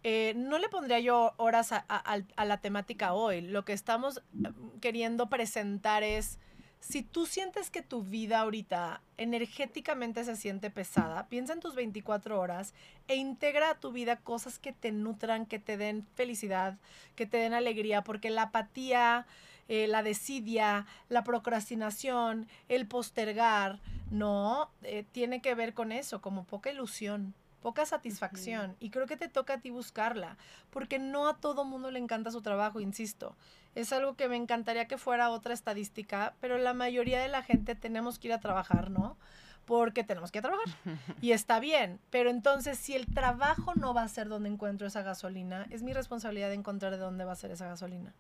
[0.04, 3.42] eh, no le pondría yo horas a, la temática hoy.
[3.42, 4.50] Lo que estamos eh,
[4.82, 6.40] queriendo presentar es
[6.84, 12.38] si tú sientes que tu vida ahorita energéticamente se siente pesada, piensa en tus 24
[12.38, 12.74] horas
[13.08, 16.78] e integra a tu vida cosas que te nutran, que te den felicidad,
[17.16, 19.26] que te den alegría, porque la apatía,
[19.70, 23.80] eh, la desidia, la procrastinación, el postergar,
[24.12, 27.34] no, eh, tiene que ver con eso, como poca ilusión
[27.64, 28.76] poca satisfacción.
[28.80, 30.38] Y creo que te toca a ti buscarla,
[30.70, 33.36] porque no a todo mundo le encanta su trabajo, insisto.
[33.74, 37.74] Es algo que me encantaría que fuera otra estadística, pero la mayoría de la gente
[37.74, 39.18] tenemos que ir a trabajar, ¿no?
[39.66, 40.76] Porque tenemos que trabajar.
[41.22, 45.02] Y está bien, pero entonces si el trabajo no va a ser donde encuentro esa
[45.02, 48.14] gasolina, es mi responsabilidad de encontrar de dónde va a ser esa gasolina.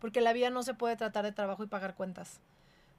[0.00, 2.40] Porque la vida no se puede tratar de trabajo y pagar cuentas.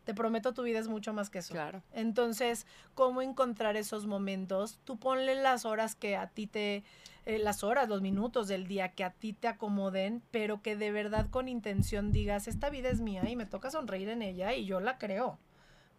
[0.08, 1.54] Te prometo, tu vida es mucho más que eso.
[1.54, 1.84] Claro.
[1.92, 4.80] Entonces, ¿cómo encontrar esos momentos?
[4.86, 6.86] Tú ponle las horas que a ti te,
[7.26, 10.94] eh, las horas, los minutos del día que a ti te acomoden, pero que de
[10.94, 14.66] verdad con intención digas, esta vida es mía y me toca sonreír en ella y
[14.66, 15.40] yo la creo.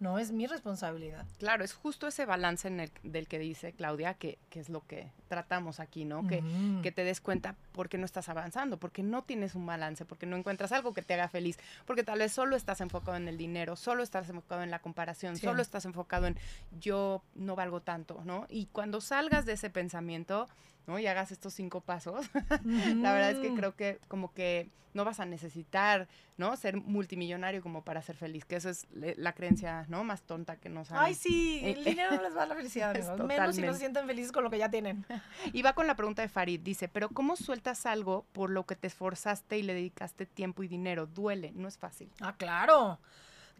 [0.00, 1.26] No es mi responsabilidad.
[1.38, 4.86] Claro, es justo ese balance en el, del que dice Claudia, que, que, es lo
[4.86, 6.26] que tratamos aquí, ¿no?
[6.28, 6.42] que,
[6.82, 10.24] que, te des cuenta por qué no estás avanzando, porque no tienes un balance, porque
[10.24, 13.36] no encuentras algo que te haga feliz, porque tal vez solo estás enfocado en el
[13.36, 16.36] dinero, solo estás enfocado en la comparación, solo estás enfocado en
[16.78, 18.46] yo no valgo tanto, ¿no?
[18.48, 20.46] Y cuando salgas de ese pensamiento,
[20.88, 20.98] ¿no?
[20.98, 22.26] Y hagas estos cinco pasos,
[22.64, 26.56] la verdad es que creo que como que no vas a necesitar, ¿no?
[26.56, 30.02] Ser multimillonario como para ser feliz, que eso es la creencia, ¿no?
[30.02, 33.20] Más tonta que nos Ay, sí, el dinero no les va a la felicidad, amigos.
[33.20, 35.04] Menos si no se sienten felices con lo que ya tienen.
[35.52, 38.74] Y va con la pregunta de Farid, dice, pero ¿cómo sueltas algo por lo que
[38.74, 41.06] te esforzaste y le dedicaste tiempo y dinero?
[41.06, 42.10] Duele, no es fácil.
[42.20, 42.98] Ah, claro.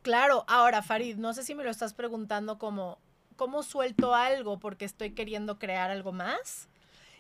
[0.03, 2.99] Claro, ahora Farid, no sé si me lo estás preguntando como,
[3.37, 6.69] ¿cómo suelto algo porque estoy queriendo crear algo más?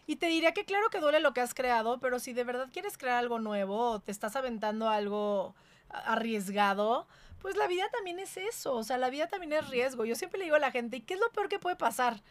[0.08, 2.70] Y te diría que claro que duele lo que has creado, pero si de verdad
[2.72, 5.54] quieres crear algo nuevo te estás aventando algo
[5.90, 7.06] arriesgado,
[7.42, 10.06] pues la vida también es eso, o sea, la vida también es riesgo.
[10.06, 12.22] Yo siempre le digo a la gente, ¿y qué es lo peor que puede pasar?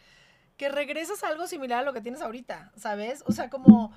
[0.56, 3.22] Que regresas a algo similar a lo que tienes ahorita, ¿sabes?
[3.26, 3.92] O sea, como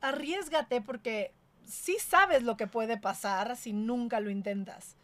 [0.00, 1.32] arriesgate porque
[1.64, 4.96] sí sabes lo que puede pasar si nunca lo intentas.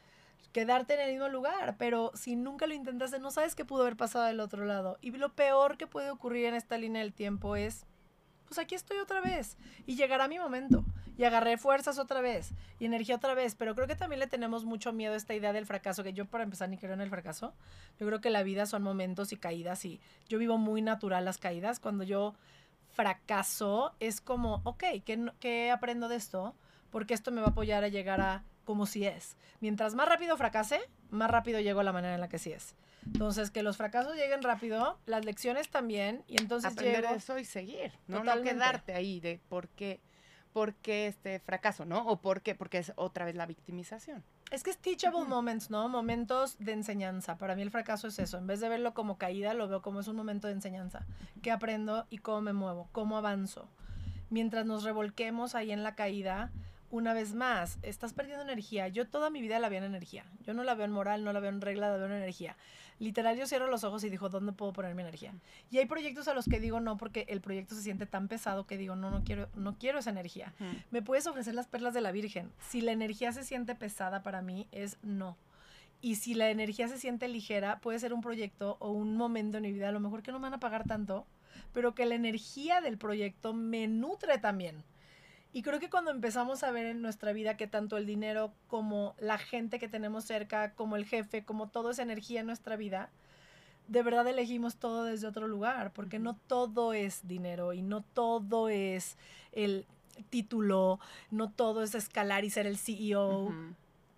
[0.53, 3.97] Quedarte en el mismo lugar, pero si nunca lo intentaste, no sabes qué pudo haber
[3.97, 4.99] pasado del otro lado.
[5.03, 7.87] Y lo peor que puede ocurrir en esta línea del tiempo es
[8.49, 9.57] pues aquí estoy otra vez
[9.87, 10.85] y llegará mi momento
[11.17, 14.65] y agarré fuerzas otra vez y energía otra vez, pero creo que también le tenemos
[14.65, 17.11] mucho miedo a esta idea del fracaso, que yo para empezar ni creo en el
[17.11, 17.53] fracaso,
[17.99, 21.39] yo creo que la vida son momentos y caídas y yo vivo muy natural las
[21.39, 22.35] caídas, cuando yo
[22.91, 26.55] fracaso es como, ok, ¿qué, qué aprendo de esto?
[26.91, 29.37] Porque esto me va a apoyar a llegar a como si es.
[29.61, 30.81] Mientras más rápido fracase,
[31.11, 32.75] más rápido llego a la manera en la que sí es.
[33.13, 37.93] Entonces, que los fracasos lleguen rápido, las lecciones también, y entonces Aprender eso y seguir,
[38.07, 38.23] ¿no?
[38.23, 40.01] No quedarte ahí de por qué,
[40.53, 42.07] por qué este fracaso, ¿no?
[42.07, 44.23] O por qué, porque es otra vez la victimización.
[44.51, 45.89] Es que es teachable moments, ¿no?
[45.89, 47.37] Momentos de enseñanza.
[47.37, 48.39] Para mí el fracaso es eso.
[48.39, 51.07] En vez de verlo como caída, lo veo como es un momento de enseñanza.
[51.43, 52.89] ¿Qué aprendo y cómo me muevo?
[52.93, 53.69] ¿Cómo avanzo?
[54.31, 56.51] Mientras nos revolquemos ahí en la caída,
[56.91, 58.89] una vez más, estás perdiendo energía.
[58.89, 60.25] Yo toda mi vida la veo en energía.
[60.45, 62.57] Yo no la veo en moral, no la veo en regla, la veo en energía.
[62.99, 65.33] Literal, yo cierro los ojos y digo, ¿dónde puedo poner mi energía?
[65.71, 68.67] Y hay proyectos a los que digo no porque el proyecto se siente tan pesado
[68.67, 70.53] que digo, no, no quiero, no quiero esa energía.
[70.91, 72.51] Me puedes ofrecer las perlas de la Virgen.
[72.69, 75.37] Si la energía se siente pesada para mí, es no.
[76.01, 79.65] Y si la energía se siente ligera, puede ser un proyecto o un momento en
[79.65, 81.27] mi vida, a lo mejor que no me van a pagar tanto,
[81.73, 84.85] pero que la energía del proyecto me nutre también.
[85.53, 89.15] Y creo que cuando empezamos a ver en nuestra vida que tanto el dinero como
[89.19, 93.11] la gente que tenemos cerca, como el jefe, como toda esa energía en nuestra vida,
[93.89, 98.69] de verdad elegimos todo desde otro lugar, porque no todo es dinero y no todo
[98.69, 99.17] es
[99.53, 99.87] el
[100.29, 103.53] título, no todo es escalar y ser el CEO.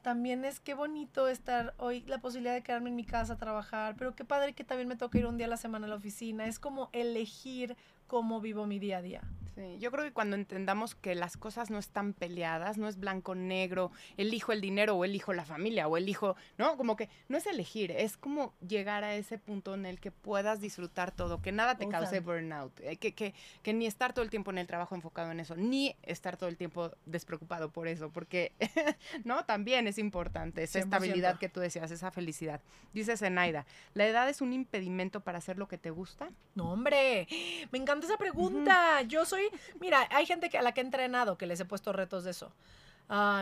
[0.03, 3.95] También es qué bonito estar hoy, la posibilidad de quedarme en mi casa a trabajar,
[3.99, 5.97] pero qué padre que también me toca ir un día a la semana a la
[5.97, 6.47] oficina.
[6.47, 7.77] Es como elegir
[8.11, 9.23] cómo vivo mi día a día.
[9.55, 13.93] Sí, yo creo que cuando entendamos que las cosas no están peleadas, no es blanco-negro,
[14.17, 16.77] elijo el dinero o elijo la familia o elijo, ¿no?
[16.77, 20.61] Como que no es elegir, es como llegar a ese punto en el que puedas
[20.61, 24.31] disfrutar todo, que nada te cause burnout, eh, que, que, que, ni estar todo el
[24.31, 28.11] tiempo en el trabajo enfocado en eso, ni estar todo el tiempo despreocupado por eso,
[28.11, 28.53] porque,
[29.25, 29.45] ¿no?
[29.45, 32.61] También es importante esa estabilidad que tú decías, esa felicidad.
[32.93, 36.31] Dice Zenaida, ¿la edad es un impedimento para hacer lo que te gusta?
[36.55, 37.27] No, hombre,
[37.71, 39.03] me encanta esa pregunta.
[39.03, 39.43] Yo soy,
[39.81, 42.31] mira, hay gente que, a la que he entrenado que les he puesto retos de
[42.31, 42.53] eso.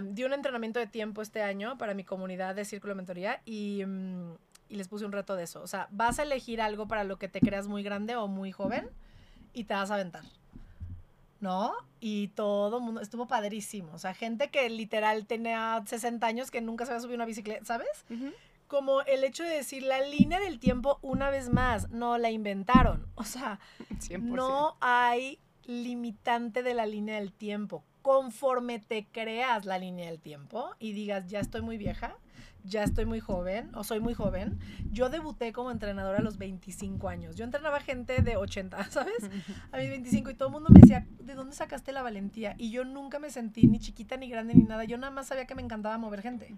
[0.02, 3.84] di un entrenamiento de tiempo este año para mi comunidad de Círculo de Mentoría y,
[3.86, 4.32] mm,
[4.68, 5.62] y, les puse un reto de eso.
[5.62, 8.52] O sea, vas a elegir algo para lo que te creas muy grande o muy
[8.52, 8.88] joven
[9.52, 10.24] y te vas a aventar.
[11.40, 11.72] ¿No?
[12.00, 13.92] Y todo el mundo, estuvo padrísimo.
[13.92, 17.64] O sea, gente que literal tenía 60 años que nunca se había subido una bicicleta,
[17.64, 18.04] ¿sabes?
[18.68, 23.06] Como el hecho de decir la línea del tiempo una vez más, no la inventaron.
[23.14, 23.58] O sea,
[24.20, 27.84] no hay limitante de la línea del tiempo.
[28.02, 32.16] Conforme te creas la línea del tiempo y digas, ya estoy muy vieja,
[32.64, 34.58] ya estoy muy joven o soy muy joven.
[34.90, 37.36] Yo debuté como entrenadora a los 25 años.
[37.36, 39.30] Yo entrenaba gente de 80, ¿sabes?
[39.72, 42.54] A mis 25 y todo el mundo me decía, ¿de dónde sacaste la valentía?
[42.58, 44.84] Y yo nunca me sentí ni chiquita ni grande ni nada.
[44.84, 46.54] Yo nada más sabía que me encantaba mover gente.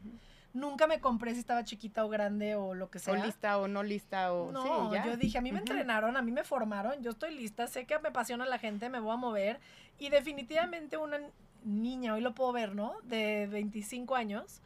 [0.52, 3.14] Nunca me compré si estaba chiquita o grande o lo que sea.
[3.14, 4.50] O lista o no lista o...
[4.50, 7.86] No, yo dije, a mí me entrenaron, a mí me formaron, yo estoy lista, sé
[7.86, 9.60] que me apasiona la gente, me voy a mover.
[9.98, 11.20] Y definitivamente una
[11.62, 12.94] niña, hoy lo puedo ver, ¿no?
[13.04, 14.62] De 25 años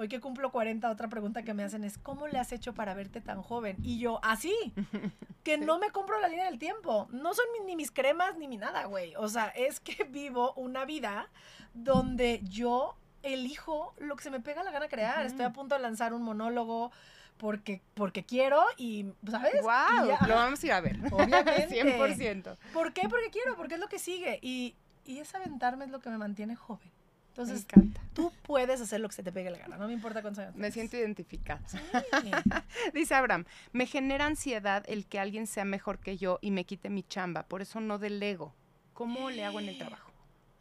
[0.00, 2.94] Hoy que cumplo 40, otra pregunta que me hacen es, ¿cómo le has hecho para
[2.94, 3.76] verte tan joven?
[3.82, 4.54] Y yo, así,
[5.42, 7.08] que no me compro la línea del tiempo.
[7.10, 9.16] No son ni mis cremas ni mi nada, güey.
[9.16, 11.28] O sea, es que vivo una vida
[11.74, 15.24] donde yo elijo lo que se me pega la gana crear.
[15.26, 16.90] Estoy a punto de lanzar un monólogo
[17.38, 19.62] porque, porque quiero y, ¿sabes?
[19.62, 20.16] ¡Wow!
[20.26, 20.98] lo vamos a ir a ver.
[21.12, 21.68] Obviamente.
[21.70, 22.56] 100%.
[22.72, 23.08] ¿Por qué?
[23.08, 24.38] Porque quiero, porque es lo que sigue.
[24.42, 26.90] Y, y esa aventarme es lo que me mantiene joven.
[27.38, 27.68] Entonces,
[28.14, 30.56] tú puedes hacer lo que se te pegue la gana, no me importa cuántos años.
[30.56, 31.60] Me siento identificada.
[32.94, 36.90] Dice Abraham, me genera ansiedad el que alguien sea mejor que yo y me quite
[36.90, 38.54] mi chamba, por eso no delego.
[38.92, 40.07] ¿Cómo le hago en el trabajo?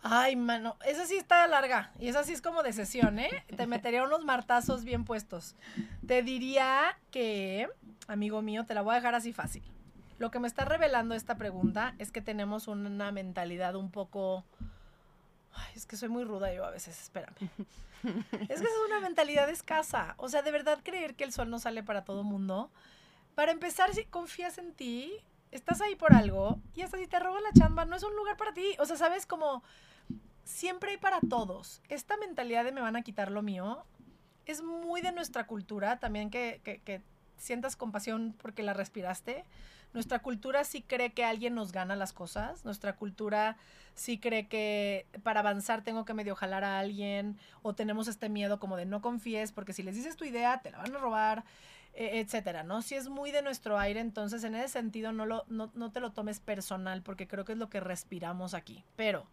[0.09, 3.43] Ay, mano, esa sí está larga y esa sí es como de sesión, ¿eh?
[3.55, 5.55] Te metería unos martazos bien puestos.
[6.05, 7.69] Te diría que,
[8.07, 9.63] amigo mío, te la voy a dejar así fácil.
[10.17, 14.45] Lo que me está revelando esta pregunta es que tenemos una mentalidad un poco
[15.75, 17.35] es que soy muy ruda yo a veces, espérame.
[18.49, 20.15] es que es una mentalidad escasa.
[20.17, 22.71] O sea, de verdad creer que el sol no sale para todo mundo.
[23.35, 25.13] Para empezar, si confías en ti,
[25.51, 28.37] estás ahí por algo y hasta si te roban la chamba, no es un lugar
[28.37, 28.75] para ti.
[28.79, 29.63] O sea, sabes como
[30.47, 31.81] siempre hay para todos.
[31.89, 33.83] Esta mentalidad de me van a quitar lo mío
[34.47, 37.01] es muy de nuestra cultura también que, que,
[37.37, 39.45] sientas compasión porque la respiraste.
[39.93, 42.65] Nuestra cultura sí cree que alguien nos gana las cosas.
[42.65, 43.57] Nuestra cultura
[43.93, 47.37] sí cree que para avanzar tengo que medio jalar a alguien.
[47.61, 50.71] O tenemos este miedo como de no confíes porque si les dices tu idea te
[50.71, 51.43] la van a robar,
[51.93, 52.81] e, etcétera, ¿no?
[52.81, 55.99] Si es muy de nuestro aire, entonces en ese sentido no, lo, no, no te
[55.99, 58.83] lo tomes personal porque creo que es lo que respiramos aquí.
[58.95, 59.27] Pero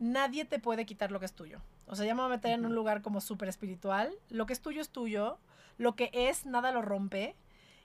[0.00, 1.60] nadie te puede quitar lo que es tuyo.
[1.86, 4.12] O sea, ya me voy a meter en un lugar como súper espiritual.
[4.30, 5.38] Lo que es tuyo es tuyo.
[5.78, 7.36] Lo que es, nada lo rompe.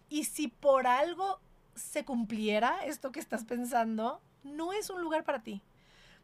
[0.09, 1.39] Y si por algo
[1.75, 5.61] se cumpliera esto que estás pensando, no es un lugar para ti.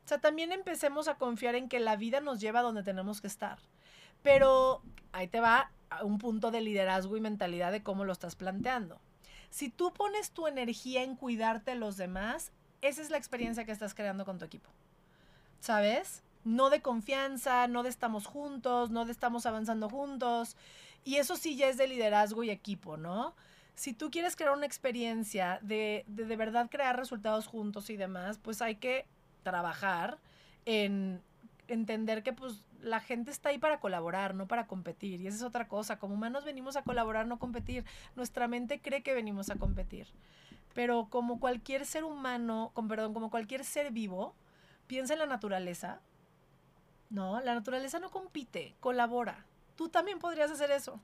[0.06, 3.22] O sea, también empecemos a confiar en que la vida nos lleva a donde tenemos
[3.22, 3.60] que estar.
[4.24, 4.82] Pero
[5.12, 9.00] ahí te va a un punto de liderazgo y mentalidad de cómo lo estás planteando.
[9.50, 13.72] Si tú pones tu energía en cuidarte de los demás, esa es la experiencia que
[13.72, 14.70] estás creando con tu equipo.
[15.62, 16.24] ¿Sabes?
[16.44, 20.58] No de confianza, no de estamos juntos, no de estamos avanzando juntos.
[21.06, 23.34] Y eso sí ya es de liderazgo y equipo, ¿no?
[23.74, 28.62] si tú quieres crear una experiencia de, de, verdad crear resultados juntos y demás, pues
[28.62, 29.08] hay que
[29.44, 30.20] trabajar
[30.66, 31.22] en
[31.68, 35.22] entender que pues la gente está ahí para colaborar, no para competir.
[35.22, 36.00] Y esa es otra cosa.
[36.00, 37.86] Como humanos venimos a colaborar, no competir.
[38.16, 40.08] Nuestra mente cree que venimos a competir.
[40.74, 44.36] Pero como cualquier ser humano, con perdón, como cualquier ser vivo,
[44.92, 46.02] piensa en la naturaleza.
[47.10, 49.46] No, la naturaleza no compite, colabora.
[49.78, 51.00] Tú también podrías hacer eso.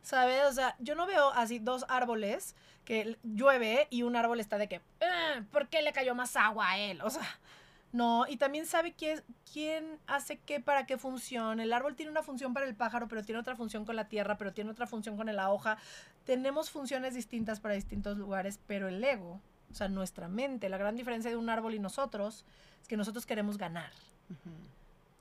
[0.00, 0.42] ¿Sabes?
[0.46, 4.70] O sea, yo no veo así dos árboles que llueve y un árbol está de
[4.70, 7.02] que, ah, ¿por qué le cayó más agua a él?
[7.02, 7.26] O sea,
[7.92, 11.64] no, y también sabe quién, quién hace qué para qué funcione.
[11.64, 14.38] El árbol tiene una función para el pájaro, pero tiene otra función con la tierra,
[14.38, 15.76] pero tiene otra función con la hoja.
[16.24, 19.42] Tenemos funciones distintas para distintos lugares, pero el ego,
[19.74, 22.44] o sea, nuestra mente, la gran diferencia de un árbol y nosotros
[22.80, 23.90] es que nosotros queremos ganar,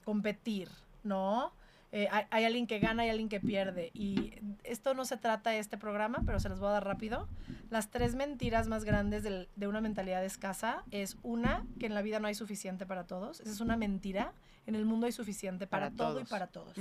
[0.05, 0.69] competir,
[1.03, 1.51] ¿no?
[1.91, 3.89] Eh, hay, alguien que gana y alguien que pierde.
[3.95, 7.27] Y esto no se trata de este programa, pero se los voy a dar rápido.
[7.71, 12.19] Las tres mentiras más grandes de una mentalidad escasa es una, que en la vida
[12.19, 13.39] no hay suficiente para todos.
[13.39, 14.33] Esa es una mentira.
[14.67, 16.77] En el mundo hay suficiente para, todo y para todos.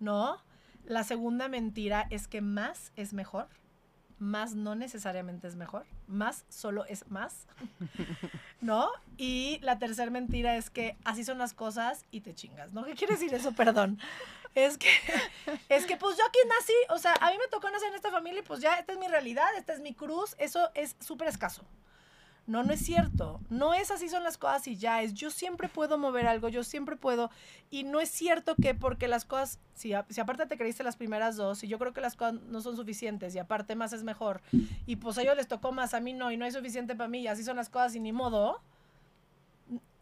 [0.00, 0.36] ¿No?
[0.84, 3.48] La segunda mentira es que más es mejor
[4.20, 7.46] más no necesariamente es mejor, más solo es más,
[8.60, 8.90] ¿no?
[9.16, 12.84] Y la tercera mentira es que así son las cosas y te chingas, ¿no?
[12.84, 13.52] ¿Qué quiere decir eso?
[13.52, 13.98] Perdón.
[14.54, 14.88] Es que,
[15.68, 18.10] es que pues yo aquí nací, o sea, a mí me tocó nacer en esta
[18.10, 21.28] familia y pues ya esta es mi realidad, esta es mi cruz, eso es súper
[21.28, 21.64] escaso.
[22.50, 23.38] No, no es cierto.
[23.48, 25.14] No es así son las cosas y ya es.
[25.14, 27.30] Yo siempre puedo mover algo, yo siempre puedo.
[27.70, 31.36] Y no es cierto que porque las cosas, si, si aparte te creíste las primeras
[31.36, 34.40] dos y yo creo que las cosas no son suficientes y aparte más es mejor
[34.84, 37.06] y pues a ellos les tocó más, a mí no y no hay suficiente para
[37.06, 38.60] mí y así son las cosas y ni modo.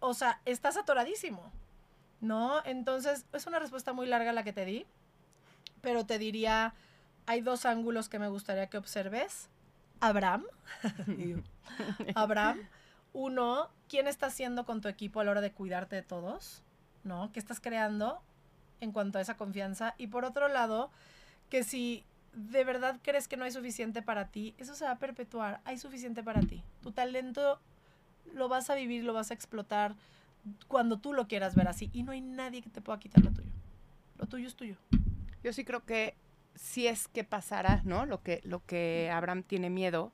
[0.01, 1.53] O sea, estás atoradísimo.
[2.22, 2.64] ¿No?
[2.64, 4.86] Entonces, es una respuesta muy larga la que te di,
[5.82, 6.72] pero te diría,
[7.26, 9.51] hay dos ángulos que me gustaría que observes.
[10.01, 10.46] Abraham.
[12.14, 12.60] Abraham.
[13.12, 16.62] Uno, ¿quién estás haciendo con tu equipo a la hora de cuidarte de todos?
[17.04, 17.32] ¿No?
[17.32, 18.20] ¿Qué estás creando
[18.80, 19.94] en cuanto a esa confianza?
[19.98, 20.90] Y por otro lado,
[21.48, 22.04] que si
[22.34, 25.60] de verdad crees que no hay suficiente para ti, eso se va a perpetuar.
[25.64, 26.62] Hay suficiente para ti.
[26.82, 27.60] Tu talento
[28.34, 29.94] lo vas a vivir, lo vas a explotar
[30.68, 31.90] cuando tú lo quieras ver así.
[31.92, 33.50] Y no hay nadie que te pueda quitar lo tuyo.
[34.18, 34.76] Lo tuyo es tuyo.
[35.42, 36.14] Yo sí creo que
[36.54, 38.04] si es que pasara, ¿no?
[38.06, 40.12] Lo que, lo que Abraham tiene miedo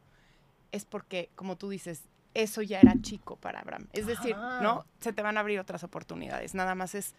[0.74, 2.02] es porque, como tú dices,
[2.34, 3.86] eso ya era chico para Abraham.
[3.92, 4.84] Es decir, ¿no?
[5.00, 6.54] Se te van a abrir otras oportunidades.
[6.54, 7.14] Nada más es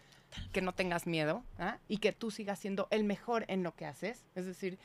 [0.52, 1.78] que no tengas miedo ¿ah?
[1.88, 4.26] y que tú sigas siendo el mejor en lo que haces.
[4.34, 4.78] Es decir,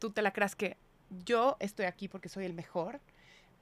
[0.00, 0.76] tú te la creas que
[1.24, 3.00] yo estoy aquí porque soy el mejor,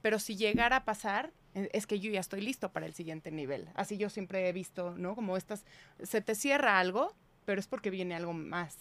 [0.01, 3.29] pero si llegara a pasar, e, es que yo ya estoy listo para el siguiente
[3.29, 3.69] nivel.
[3.75, 5.13] Así yo siempre he visto, ¿no?
[5.13, 5.63] Como estas,
[6.01, 7.13] se te cierra algo,
[7.45, 8.75] pero es porque viene algo más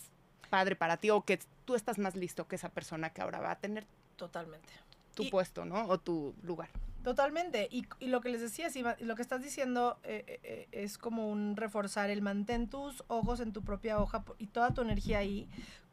[0.49, 3.51] padre para ti o que tú estás más listo que esa persona que ahora va
[3.51, 4.73] a tener totalmente
[5.15, 5.87] tu puesto, ¿no?
[5.87, 6.69] O tu lugar.
[7.05, 7.69] Totalmente.
[7.71, 11.29] Y, lo que les decía, si lo que estás diciendo eh, eh, eh, es como
[11.31, 15.47] un reforzar el mantén tus ojos en tu propia hoja y toda tu energía ahí.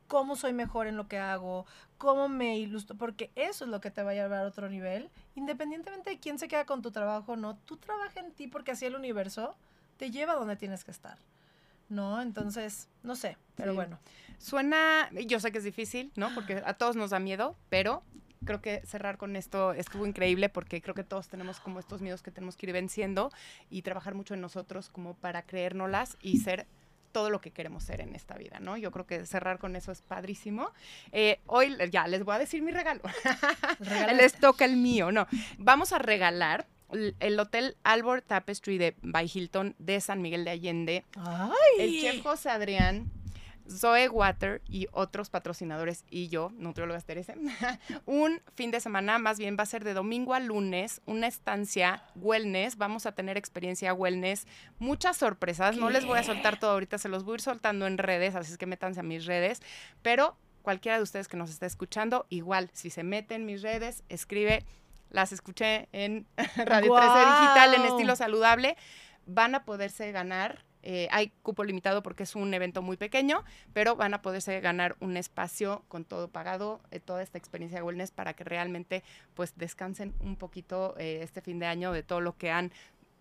[0.08, 1.66] Cómo soy mejor en lo que hago,
[1.98, 5.10] cómo me ilustro, porque eso es lo que te va a llevar a otro nivel.
[5.36, 8.86] Independientemente de quién se queda con tu trabajo, no, tú trabaja en ti porque así
[8.86, 9.56] el universo
[9.98, 11.18] te lleva a donde tienes que estar.
[11.92, 12.22] ¿no?
[12.22, 14.00] Entonces, no sé, pero bueno.
[14.38, 16.34] Suena, yo sé que es difícil, ¿no?
[16.34, 18.02] Porque a todos nos da miedo, pero
[18.46, 22.22] creo que cerrar con esto estuvo increíble porque creo que todos tenemos como estos miedos
[22.22, 23.32] que tenemos que ir venciendo
[23.70, 26.68] y trabajar mucho en nosotros como para creérnoslas y ser
[27.12, 28.78] todo lo que queremos ser en esta vida, ¿no?
[28.78, 30.72] Yo creo que cerrar con eso es padrísimo.
[31.12, 33.02] Eh, hoy ya les voy a decir mi regalo.
[34.16, 35.28] les toca el mío, no.
[35.58, 36.68] Vamos a regalar
[37.20, 41.06] el Hotel Albert Tapestry de by Hilton de San Miguel de Allende.
[41.18, 41.54] Ay.
[41.80, 43.12] El chef José Adrián
[43.72, 47.34] Zoe Water y otros patrocinadores y yo, nutrióloga Teresa,
[48.06, 52.04] un fin de semana, más bien va a ser de domingo a lunes, una estancia
[52.16, 54.46] wellness, vamos a tener experiencia wellness,
[54.80, 57.88] muchas sorpresas, no les voy a soltar todo ahorita, se los voy a ir soltando
[57.88, 59.62] en redes, así es que métanse a mis redes,
[60.02, 64.04] pero cualquiera de ustedes que nos esté escuchando, igual, si se mete en mis redes,
[64.10, 64.66] escribe,
[65.10, 68.78] las escuché en Radio 13 Digital en estilo saludable,
[69.26, 73.96] van a poderse ganar eh, hay cupo limitado porque es un evento muy pequeño, pero
[73.96, 78.12] van a poderse ganar un espacio con todo pagado, eh, toda esta experiencia de wellness
[78.12, 79.04] para que realmente
[79.34, 82.72] pues descansen un poquito eh, este fin de año de todo lo que han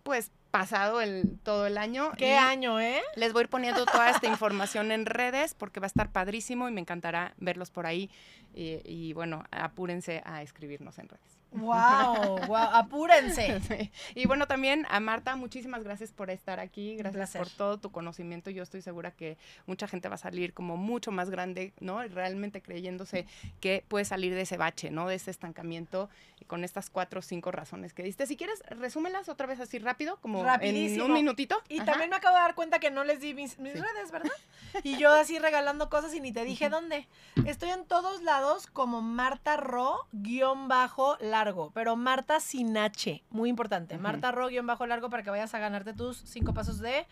[0.03, 2.11] pues pasado el, todo el año.
[2.17, 3.01] ¿Qué año, eh?
[3.15, 6.67] Les voy a ir poniendo toda esta información en redes porque va a estar padrísimo
[6.67, 8.09] y me encantará verlos por ahí.
[8.53, 11.40] y bueno, apúrense a escribirnos en redes.
[11.51, 13.61] Wow, wow, apúrense.
[14.15, 18.49] Y bueno, también a Marta, muchísimas gracias por estar aquí, gracias por todo tu conocimiento.
[18.49, 22.01] Yo estoy segura que mucha gente va a salir como mucho más grande, ¿no?
[22.07, 23.25] Realmente creyéndose
[23.59, 25.07] que puede salir de ese bache, ¿no?
[25.07, 26.09] De ese estancamiento
[26.47, 28.25] con estas cuatro o cinco razones que diste.
[28.25, 31.61] Si quieres, resúmelas otra vez así rápido, como en un minutito.
[31.69, 34.31] Y también me acabo de dar cuenta que no les di mis, redes, ¿verdad?
[34.83, 37.07] Y yo así regalando cosas y ni te dije dónde.
[37.45, 43.23] Estoy en todos lados como Marta Ro, guion bajo, la largo, pero Marta sin H,
[43.31, 43.97] muy importante.
[43.97, 47.07] Marta Ro, guion bajo largo para que vayas a ganarte tus cinco pasos de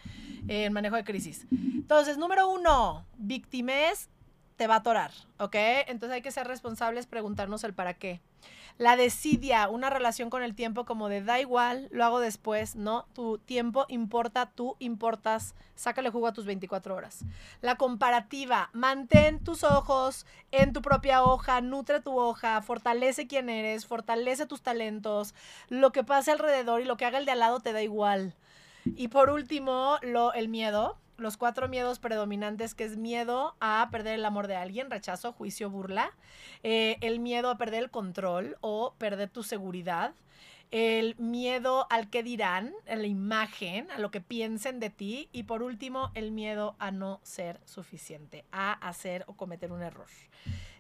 [0.48, 1.48] eh, manejo de crisis.
[1.52, 4.10] Entonces, número uno, víctimes
[4.60, 5.56] te va a atorar, ¿ok?
[5.88, 8.20] Entonces hay que ser responsables, preguntarnos el para qué.
[8.78, 13.06] La desidia, una relación con el tiempo como de da igual, lo hago después, ¿no?
[13.14, 17.24] Tu tiempo importa, tú importas, sácale jugo a tus 24 horas.
[17.62, 23.86] La comparativa, mantén tus ojos en tu propia hoja, nutre tu hoja, fortalece quién eres,
[23.86, 25.36] fortalece tus talentos,
[25.70, 28.36] lo que pase alrededor y lo que haga el de al lado te da igual.
[28.84, 34.16] Y por último, lo, el miedo los cuatro miedos predominantes, que es miedo a perder
[34.16, 36.12] el amor de alguien, rechazo, juicio, burla,
[36.64, 40.14] eh, el miedo a perder el control o perder tu seguridad,
[40.72, 45.44] el miedo al que dirán, a la imagen, a lo que piensen de ti y
[45.44, 50.08] por último el miedo a no ser suficiente, a hacer o cometer un error.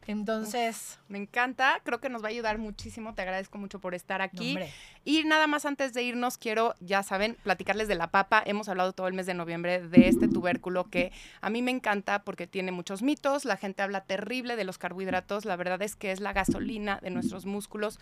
[0.10, 4.24] Entonces, me encanta, creo que nos va a ayudar muchísimo, te agradezco mucho por estar
[4.24, 4.58] aquí.
[5.06, 8.42] y nada más antes de irnos, quiero, ya saben, platicarles de la papa.
[8.44, 12.24] Hemos hablado todo el mes de noviembre de este tubérculo que a mí me encanta
[12.24, 16.12] porque tiene muchos mitos, la gente habla terrible de los carbohidratos, la verdad es que
[16.12, 18.00] es la gasolina de nuestros músculos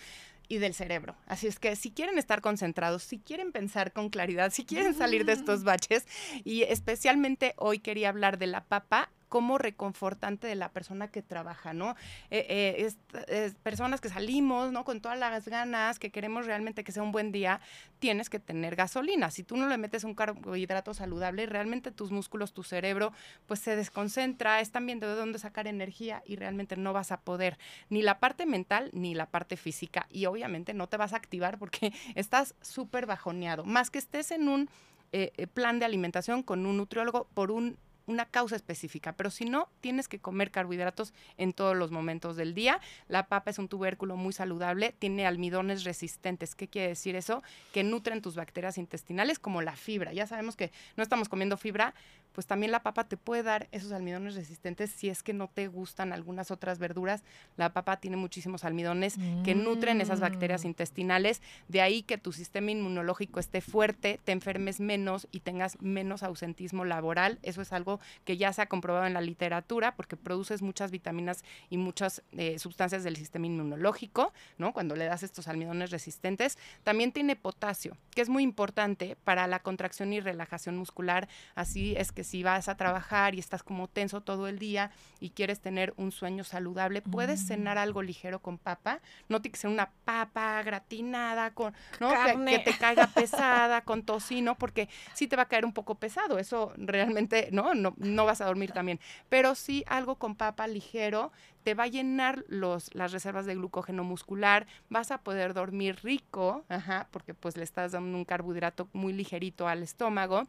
[0.47, 1.17] y del cerebro.
[1.25, 5.25] Así es que si quieren estar concentrados, si quieren pensar con claridad, si quieren salir
[5.25, 6.07] de estos baches,
[6.45, 11.73] y especialmente hoy quería hablar de la papa como reconfortante de la persona que trabaja,
[11.73, 11.95] ¿no?
[12.29, 12.89] Eh,
[13.27, 14.85] eh, personas que salimos, ¿no?
[14.85, 17.59] Con todas las ganas, que queremos realmente que sea un buen día,
[17.99, 19.31] tienes que tener gasolina.
[19.31, 23.11] Si tú no le metes un carbohidrato saludable, realmente tus músculos, tu cerebro,
[23.45, 27.57] pues se desconcentra, están viendo de dónde sacar energía y realmente no vas a poder
[27.89, 30.07] ni la parte mental ni la parte física.
[30.09, 33.65] Y obviamente no te vas a activar porque estás súper bajoneado.
[33.65, 34.69] Más que estés en un
[35.11, 39.69] eh, plan de alimentación con un nutriólogo por un una causa específica, pero si no,
[39.81, 42.79] tienes que comer carbohidratos en todos los momentos del día.
[43.07, 46.55] La papa es un tubérculo muy saludable, tiene almidones resistentes.
[46.55, 47.43] ¿Qué quiere decir eso?
[47.73, 50.13] Que nutren tus bacterias intestinales como la fibra.
[50.13, 51.93] Ya sabemos que no estamos comiendo fibra,
[52.37, 55.67] pues también la papa te puede dar esos almidones resistentes si es que no te
[55.67, 57.23] gustan algunas otras verduras.
[57.57, 60.67] La papa tiene muchísimos almidones que nutren esas bacterias mm.
[60.67, 66.21] intestinales, de ahí que tu sistema inmunológico esté fuerte, te enfermes menos y tengas menos
[66.21, 67.39] ausentismo laboral.
[67.41, 71.43] Eso es algo que ya se ha comprobado en la literatura porque produces muchas vitaminas
[71.69, 74.73] y muchas eh, sustancias del sistema inmunológico, ¿no?
[74.73, 76.57] Cuando le das estos almidones resistentes.
[76.83, 81.27] También tiene potasio, que es muy importante para la contracción y relajación muscular.
[81.55, 85.31] Así es que si vas a trabajar y estás como tenso todo el día y
[85.31, 87.47] quieres tener un sueño saludable, puedes mm.
[87.47, 89.01] cenar algo ligero con papa.
[89.29, 92.11] No tiene que ser una papa gratinada con, ¿no?
[92.45, 96.39] Que, te caiga pesada con tocino, porque sí te va a caer un poco pesado.
[96.39, 97.73] Eso realmente, ¿no?
[97.73, 98.99] No, no vas a dormir también.
[99.29, 101.31] Pero sí algo con papa ligero
[101.63, 106.63] te va a llenar los, las reservas de glucógeno muscular, vas a poder dormir rico,
[106.69, 110.47] ajá, porque pues le estás dando un carbohidrato muy ligerito al estómago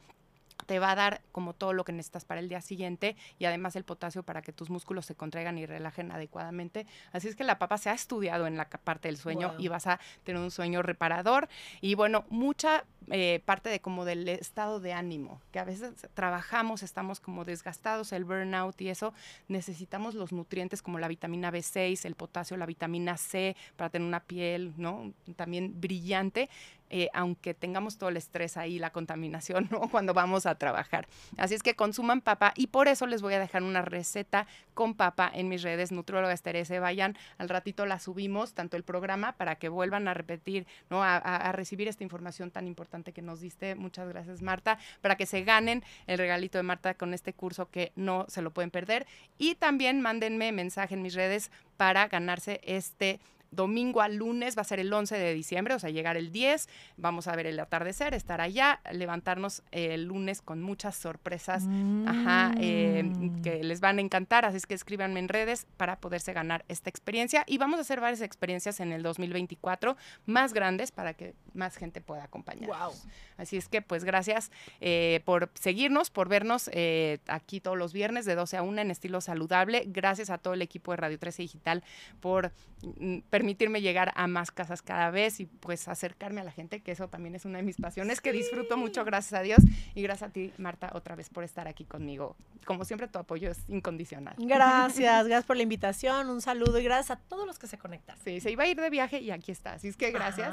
[0.69, 3.75] te va a dar como todo lo que necesitas para el día siguiente y además
[3.75, 6.87] el potasio para que tus músculos se contraigan y relajen adecuadamente.
[7.11, 9.87] Así es que la papa se ha estudiado en la parte del sueño y vas
[9.87, 11.49] a tener un sueño reparador
[11.81, 16.83] y bueno, mucha eh, parte de como del estado de ánimo, que a veces trabajamos,
[16.83, 19.15] estamos como desgastados, el burnout y eso,
[19.49, 24.21] necesitamos los nutrientes como la vitamina B6, el potasio, la vitamina C para tener una
[24.21, 25.15] piel, ¿no?
[25.37, 26.51] También brillante
[26.91, 29.89] eh, aunque tengamos todo el estrés ahí, la contaminación, ¿no?
[29.91, 31.09] Cuando vamos a trabajar.
[31.37, 34.95] Así es que consuman papa y por eso les voy a dejar una receta con
[34.95, 39.57] papa en mis redes, Nutrióloga Esterese, vayan, al ratito la subimos, tanto el programa, para
[39.57, 41.03] que vuelvan a repetir, ¿no?
[41.03, 43.75] A, a recibir esta información tan importante que nos diste.
[43.75, 47.93] Muchas gracias, Marta, para que se ganen el regalito de Marta con este curso que
[47.97, 49.07] no se lo pueden perder.
[49.39, 53.21] Y también mándenme mensaje en mis redes para ganarse este
[53.51, 56.69] domingo a lunes, va a ser el 11 de diciembre, o sea, llegar el 10,
[56.97, 61.65] vamos a ver el atardecer, estar allá, levantarnos el lunes con muchas sorpresas,
[62.07, 63.43] ajá, eh, mm.
[63.43, 66.91] que les van a encantar, así es que escríbanme en redes para poderse ganar esta
[66.91, 69.97] experiencia y vamos a hacer varias experiencias en el 2024
[70.27, 73.07] más grandes para que más gente pueda acompañarnos.
[73.37, 78.25] Así es que pues gracias eh, por seguirnos, por vernos eh, aquí todos los viernes
[78.25, 79.85] de 12 a 1 en estilo saludable.
[79.87, 81.85] Gracias a todo el equipo de Radio 13 Digital
[82.21, 86.81] por mm, permitirme llegar a más casas cada vez y pues acercarme a la gente,
[86.81, 89.61] que eso también es una de mis pasiones, que disfruto mucho, gracias a Dios.
[89.95, 92.35] Y gracias a ti, Marta, otra vez por estar aquí conmigo.
[92.65, 94.35] Como siempre, tu apoyo es incondicional.
[94.39, 98.17] Gracias, gracias por la invitación, un saludo y gracias a todos los que se conectan.
[98.25, 100.53] Sí, se iba a ir de viaje y aquí está, así es que gracias.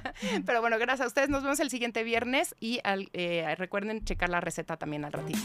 [0.44, 4.40] Pero bueno, gracias a ustedes, nos vemos el siguiente viernes y eh, recuerden checar la
[4.40, 5.38] receta también al ratito.